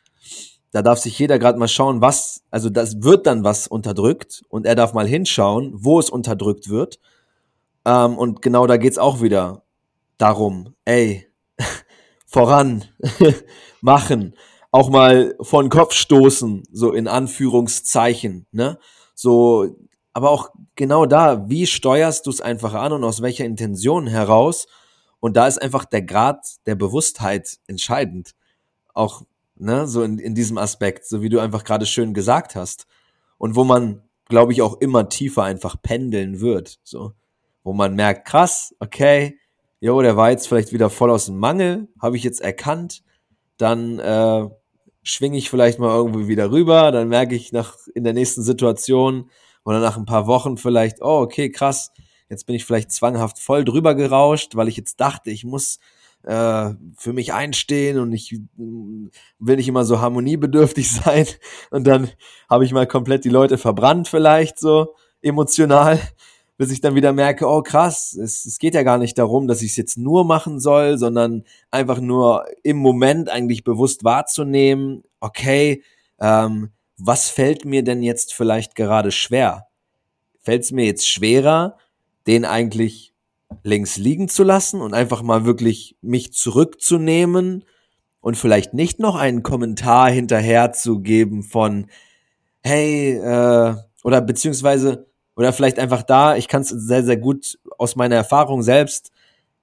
[0.71, 4.65] Da darf sich jeder gerade mal schauen, was, also das wird dann was unterdrückt und
[4.65, 6.99] er darf mal hinschauen, wo es unterdrückt wird.
[7.85, 9.63] Ähm, und genau da geht's auch wieder
[10.17, 11.27] darum, ey,
[12.25, 12.85] voran,
[13.81, 14.35] machen,
[14.71, 18.79] auch mal vor den Kopf stoßen, so in Anführungszeichen, ne?
[19.13, 19.75] So,
[20.13, 24.67] aber auch genau da, wie steuerst du es einfach an und aus welcher Intention heraus?
[25.19, 28.35] Und da ist einfach der Grad der Bewusstheit entscheidend.
[28.93, 29.23] Auch,
[29.55, 32.87] ne, so in, in diesem Aspekt, so wie du einfach gerade schön gesagt hast.
[33.37, 37.13] Und wo man, glaube ich, auch immer tiefer einfach pendeln wird, so.
[37.63, 39.39] Wo man merkt, krass, okay,
[39.83, 43.03] jo, der war jetzt vielleicht wieder voll aus dem Mangel, habe ich jetzt erkannt,
[43.57, 44.47] dann äh,
[45.03, 49.29] schwinge ich vielleicht mal irgendwo wieder rüber, dann merke ich nach in der nächsten Situation
[49.65, 51.91] oder nach ein paar Wochen vielleicht, oh, okay, krass,
[52.29, 55.79] jetzt bin ich vielleicht zwanghaft voll drüber gerauscht, weil ich jetzt dachte, ich muss
[56.23, 61.27] äh, für mich einstehen und ich will nicht immer so harmoniebedürftig sein.
[61.71, 62.09] Und dann
[62.49, 65.99] habe ich mal komplett die Leute verbrannt vielleicht so emotional
[66.57, 69.61] bis ich dann wieder merke, oh krass, es, es geht ja gar nicht darum, dass
[69.61, 75.83] ich es jetzt nur machen soll, sondern einfach nur im Moment eigentlich bewusst wahrzunehmen, okay,
[76.19, 79.67] ähm, was fällt mir denn jetzt vielleicht gerade schwer?
[80.39, 81.77] Fällt es mir jetzt schwerer,
[82.27, 83.13] den eigentlich
[83.63, 87.65] links liegen zu lassen und einfach mal wirklich mich zurückzunehmen
[88.21, 91.87] und vielleicht nicht noch einen Kommentar hinterher zu geben von,
[92.61, 97.95] hey, äh, oder beziehungsweise oder vielleicht einfach da, ich kann es sehr, sehr gut aus
[97.95, 99.11] meiner Erfahrung selbst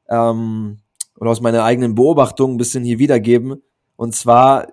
[0.08, 0.78] ähm,
[1.18, 3.62] oder aus meiner eigenen Beobachtung ein bisschen hier wiedergeben.
[3.96, 4.68] Und zwar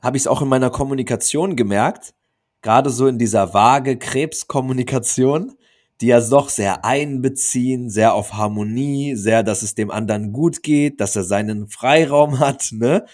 [0.00, 2.14] habe ich es auch in meiner Kommunikation gemerkt,
[2.60, 5.56] gerade so in dieser vage Krebskommunikation,
[6.00, 11.00] die ja doch sehr einbeziehen, sehr auf Harmonie, sehr, dass es dem anderen gut geht,
[11.00, 13.04] dass er seinen Freiraum hat, ne?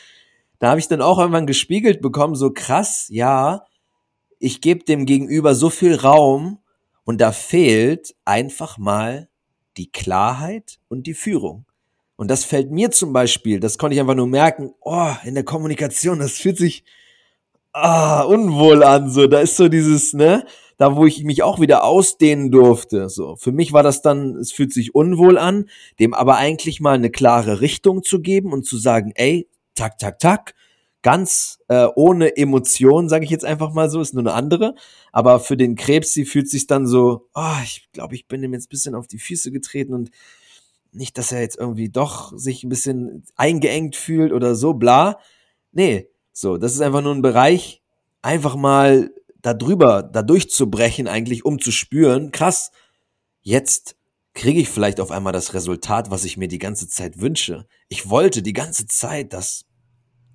[0.58, 3.64] Da habe ich dann auch irgendwann gespiegelt bekommen, so krass, ja,
[4.39, 6.59] ich gebe dem Gegenüber so viel Raum
[7.05, 9.28] und da fehlt einfach mal
[9.76, 11.64] die Klarheit und die Führung.
[12.16, 15.45] Und das fällt mir zum Beispiel, das konnte ich einfach nur merken, oh, in der
[15.45, 16.84] Kommunikation, das fühlt sich
[17.72, 20.45] ah, unwohl an, so, da ist so dieses, ne,
[20.78, 23.36] da wo ich mich auch wieder ausdehnen durfte, so.
[23.36, 25.68] Für mich war das dann, es fühlt sich unwohl an,
[26.01, 30.18] dem aber eigentlich mal eine klare Richtung zu geben und zu sagen, ey, tak, tak,
[30.18, 30.55] tak,
[31.03, 34.74] ganz äh, ohne Emotion, sage ich jetzt einfach mal so, ist nur eine andere.
[35.12, 38.53] Aber für den Krebs, sie fühlt sich dann so, oh, ich glaube, ich bin ihm
[38.53, 40.11] jetzt ein bisschen auf die Füße getreten und
[40.92, 45.18] nicht, dass er jetzt irgendwie doch sich ein bisschen eingeengt fühlt oder so, bla.
[45.72, 47.82] Nee, so, das ist einfach nur ein Bereich,
[48.22, 52.72] einfach mal da drüber, da durchzubrechen eigentlich, um zu spüren, krass,
[53.42, 53.96] jetzt
[54.34, 57.66] kriege ich vielleicht auf einmal das Resultat, was ich mir die ganze Zeit wünsche.
[57.88, 59.64] Ich wollte die ganze Zeit, dass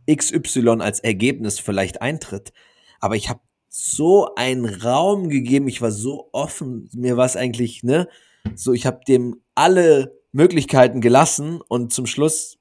[0.10, 2.54] XY als Ergebnis vielleicht eintritt.
[3.00, 7.84] Aber ich habe so einen Raum gegeben, ich war so offen, mir war es eigentlich,
[7.84, 8.08] ne,
[8.56, 12.60] so, ich habe dem alle Möglichkeiten gelassen und zum Schluss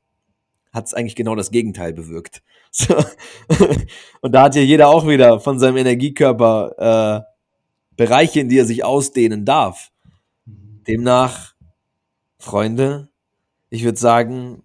[0.73, 2.43] hat es eigentlich genau das Gegenteil bewirkt.
[2.75, 2.97] So.
[4.23, 8.65] und da hat ja jeder auch wieder von seinem Energiekörper äh, Bereiche, in die er
[8.65, 9.91] sich ausdehnen darf.
[10.47, 11.55] Demnach,
[12.39, 13.11] Freunde,
[13.69, 14.63] ich würde sagen,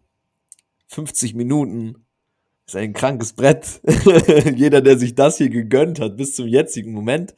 [0.87, 2.06] 50 Minuten
[2.67, 3.81] ist ein krankes Brett.
[4.55, 7.33] Jeder, der sich das hier gegönnt hat bis zum jetzigen Moment,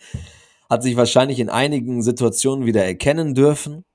[0.70, 3.86] hat sich wahrscheinlich in einigen Situationen wieder erkennen dürfen.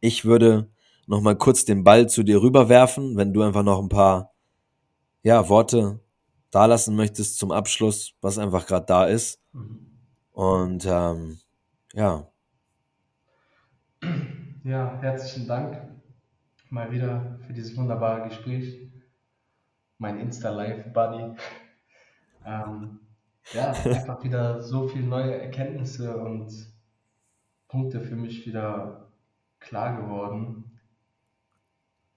[0.00, 0.68] Ich würde
[1.06, 4.32] noch mal kurz den Ball zu dir rüberwerfen, wenn du einfach noch ein paar
[5.22, 6.00] ja, Worte
[6.50, 9.40] dalassen möchtest zum Abschluss, was einfach gerade da ist.
[10.32, 11.38] Und ähm,
[11.94, 12.26] ja.
[14.64, 15.80] Ja, herzlichen Dank
[16.70, 18.90] mal wieder für dieses wunderbare Gespräch.
[20.00, 21.36] Mein Insta-Live-Buddy.
[22.46, 23.00] Ähm,
[23.52, 26.50] ja, einfach wieder so viele neue Erkenntnisse und
[27.68, 29.10] Punkte für mich wieder
[29.58, 30.80] klar geworden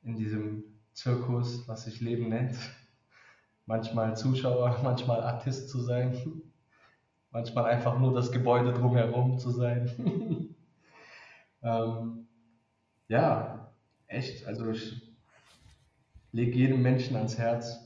[0.02, 0.64] in diesem
[0.94, 2.58] Zirkus, was sich Leben nennt.
[3.66, 6.42] Manchmal Zuschauer, manchmal Artist zu sein,
[7.32, 10.56] manchmal einfach nur das Gebäude drumherum zu sein.
[11.62, 12.28] ähm,
[13.10, 13.74] ja,
[14.08, 15.03] echt, also ich
[16.34, 17.80] lege jedem Menschen ans Herz,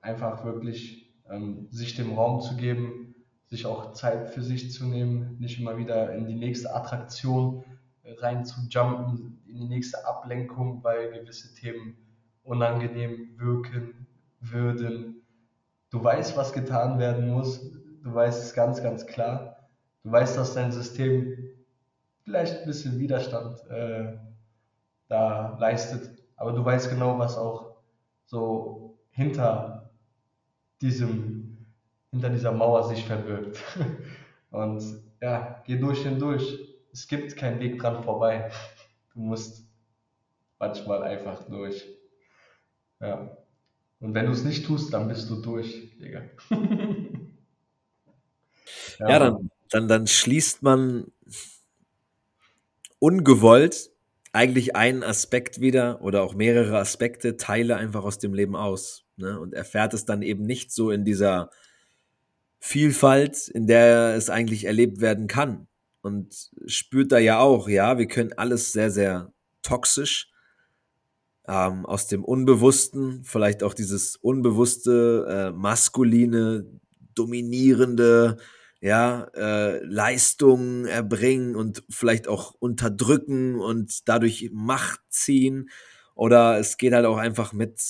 [0.00, 3.14] einfach wirklich ähm, sich dem Raum zu geben,
[3.46, 7.64] sich auch Zeit für sich zu nehmen, nicht immer wieder in die nächste Attraktion
[8.02, 11.96] äh, rein zu jumpen, in die nächste Ablenkung, weil gewisse Themen
[12.42, 14.06] unangenehm wirken
[14.40, 15.22] würden.
[15.90, 17.60] Du weißt, was getan werden muss,
[18.02, 19.68] du weißt es ganz, ganz klar.
[20.04, 21.36] Du weißt, dass dein System
[22.22, 24.16] vielleicht ein bisschen Widerstand äh,
[25.08, 26.15] da leistet.
[26.36, 27.76] Aber du weißt genau, was auch
[28.26, 29.90] so hinter
[30.80, 31.66] diesem,
[32.10, 33.58] hinter dieser Mauer sich verbirgt.
[34.50, 34.82] Und
[35.20, 36.58] ja, geh durch hindurch.
[36.92, 38.50] Es gibt keinen Weg dran vorbei.
[39.14, 39.66] Du musst
[40.58, 41.88] manchmal einfach durch.
[43.00, 43.34] Ja.
[43.98, 46.20] Und wenn du es nicht tust, dann bist du durch, Digga.
[48.98, 51.10] ja, ja dann, dann, dann schließt man
[52.98, 53.90] ungewollt
[54.36, 59.04] eigentlich einen Aspekt wieder oder auch mehrere Aspekte, Teile einfach aus dem Leben aus.
[59.16, 59.40] Ne?
[59.40, 61.50] Und erfährt es dann eben nicht so in dieser
[62.58, 65.66] Vielfalt, in der es eigentlich erlebt werden kann.
[66.02, 69.32] Und spürt da ja auch, ja, wir können alles sehr, sehr
[69.62, 70.30] toxisch
[71.48, 76.66] ähm, aus dem Unbewussten, vielleicht auch dieses unbewusste, äh, maskuline,
[77.14, 78.36] dominierende,
[78.80, 85.70] ja, äh, Leistungen erbringen und vielleicht auch unterdrücken und dadurch Macht ziehen.
[86.14, 87.80] Oder es geht halt auch einfach mit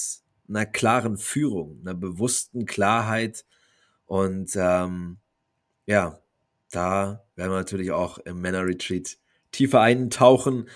[0.49, 3.45] einer klaren Führung, einer bewussten Klarheit.
[4.07, 5.19] Und ähm,
[5.87, 6.21] ja,
[6.71, 9.19] da werden wir natürlich auch im Männer-Retreat
[9.53, 10.69] tiefer eintauchen.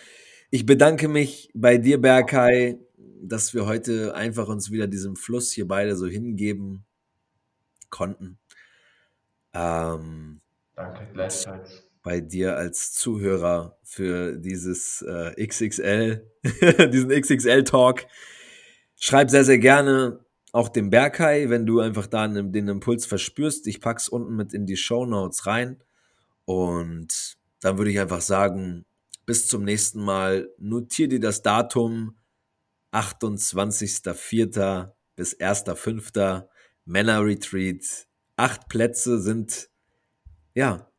[0.50, 2.78] Ich bedanke mich bei dir, Berkay,
[3.22, 6.84] dass wir heute einfach uns wieder diesem Fluss hier beide so hingeben
[7.90, 8.39] konnten.
[9.54, 10.40] Ähm,
[10.74, 11.86] Danke, gleichfalls.
[12.02, 16.26] Bei dir als Zuhörer für dieses äh, XXL,
[16.92, 18.06] diesen XXL-Talk.
[18.96, 23.66] Schreib sehr, sehr gerne auch dem Berkay, wenn du einfach da den Impuls verspürst.
[23.66, 25.82] Ich pack's unten mit in die Show Notes rein.
[26.44, 28.84] Und dann würde ich einfach sagen,
[29.26, 30.50] bis zum nächsten Mal.
[30.58, 32.16] Notier dir das Datum
[32.92, 34.90] 28.04.
[35.14, 36.48] bis 1.05.
[36.84, 38.08] Männer Retreat
[38.40, 39.70] acht Plätze sind,
[40.54, 40.90] ja,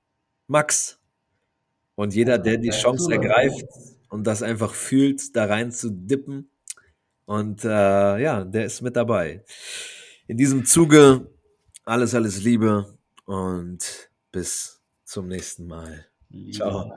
[0.47, 0.99] Max.
[1.95, 3.67] Und jeder, der die Chance ergreift
[4.09, 6.51] und das einfach fühlt, da rein zu dippen,
[7.31, 9.45] und äh, ja, der ist mit dabei.
[10.27, 11.29] In diesem Zuge
[11.85, 16.07] alles, alles Liebe und bis zum nächsten Mal.
[16.29, 16.91] Liebe Ciao.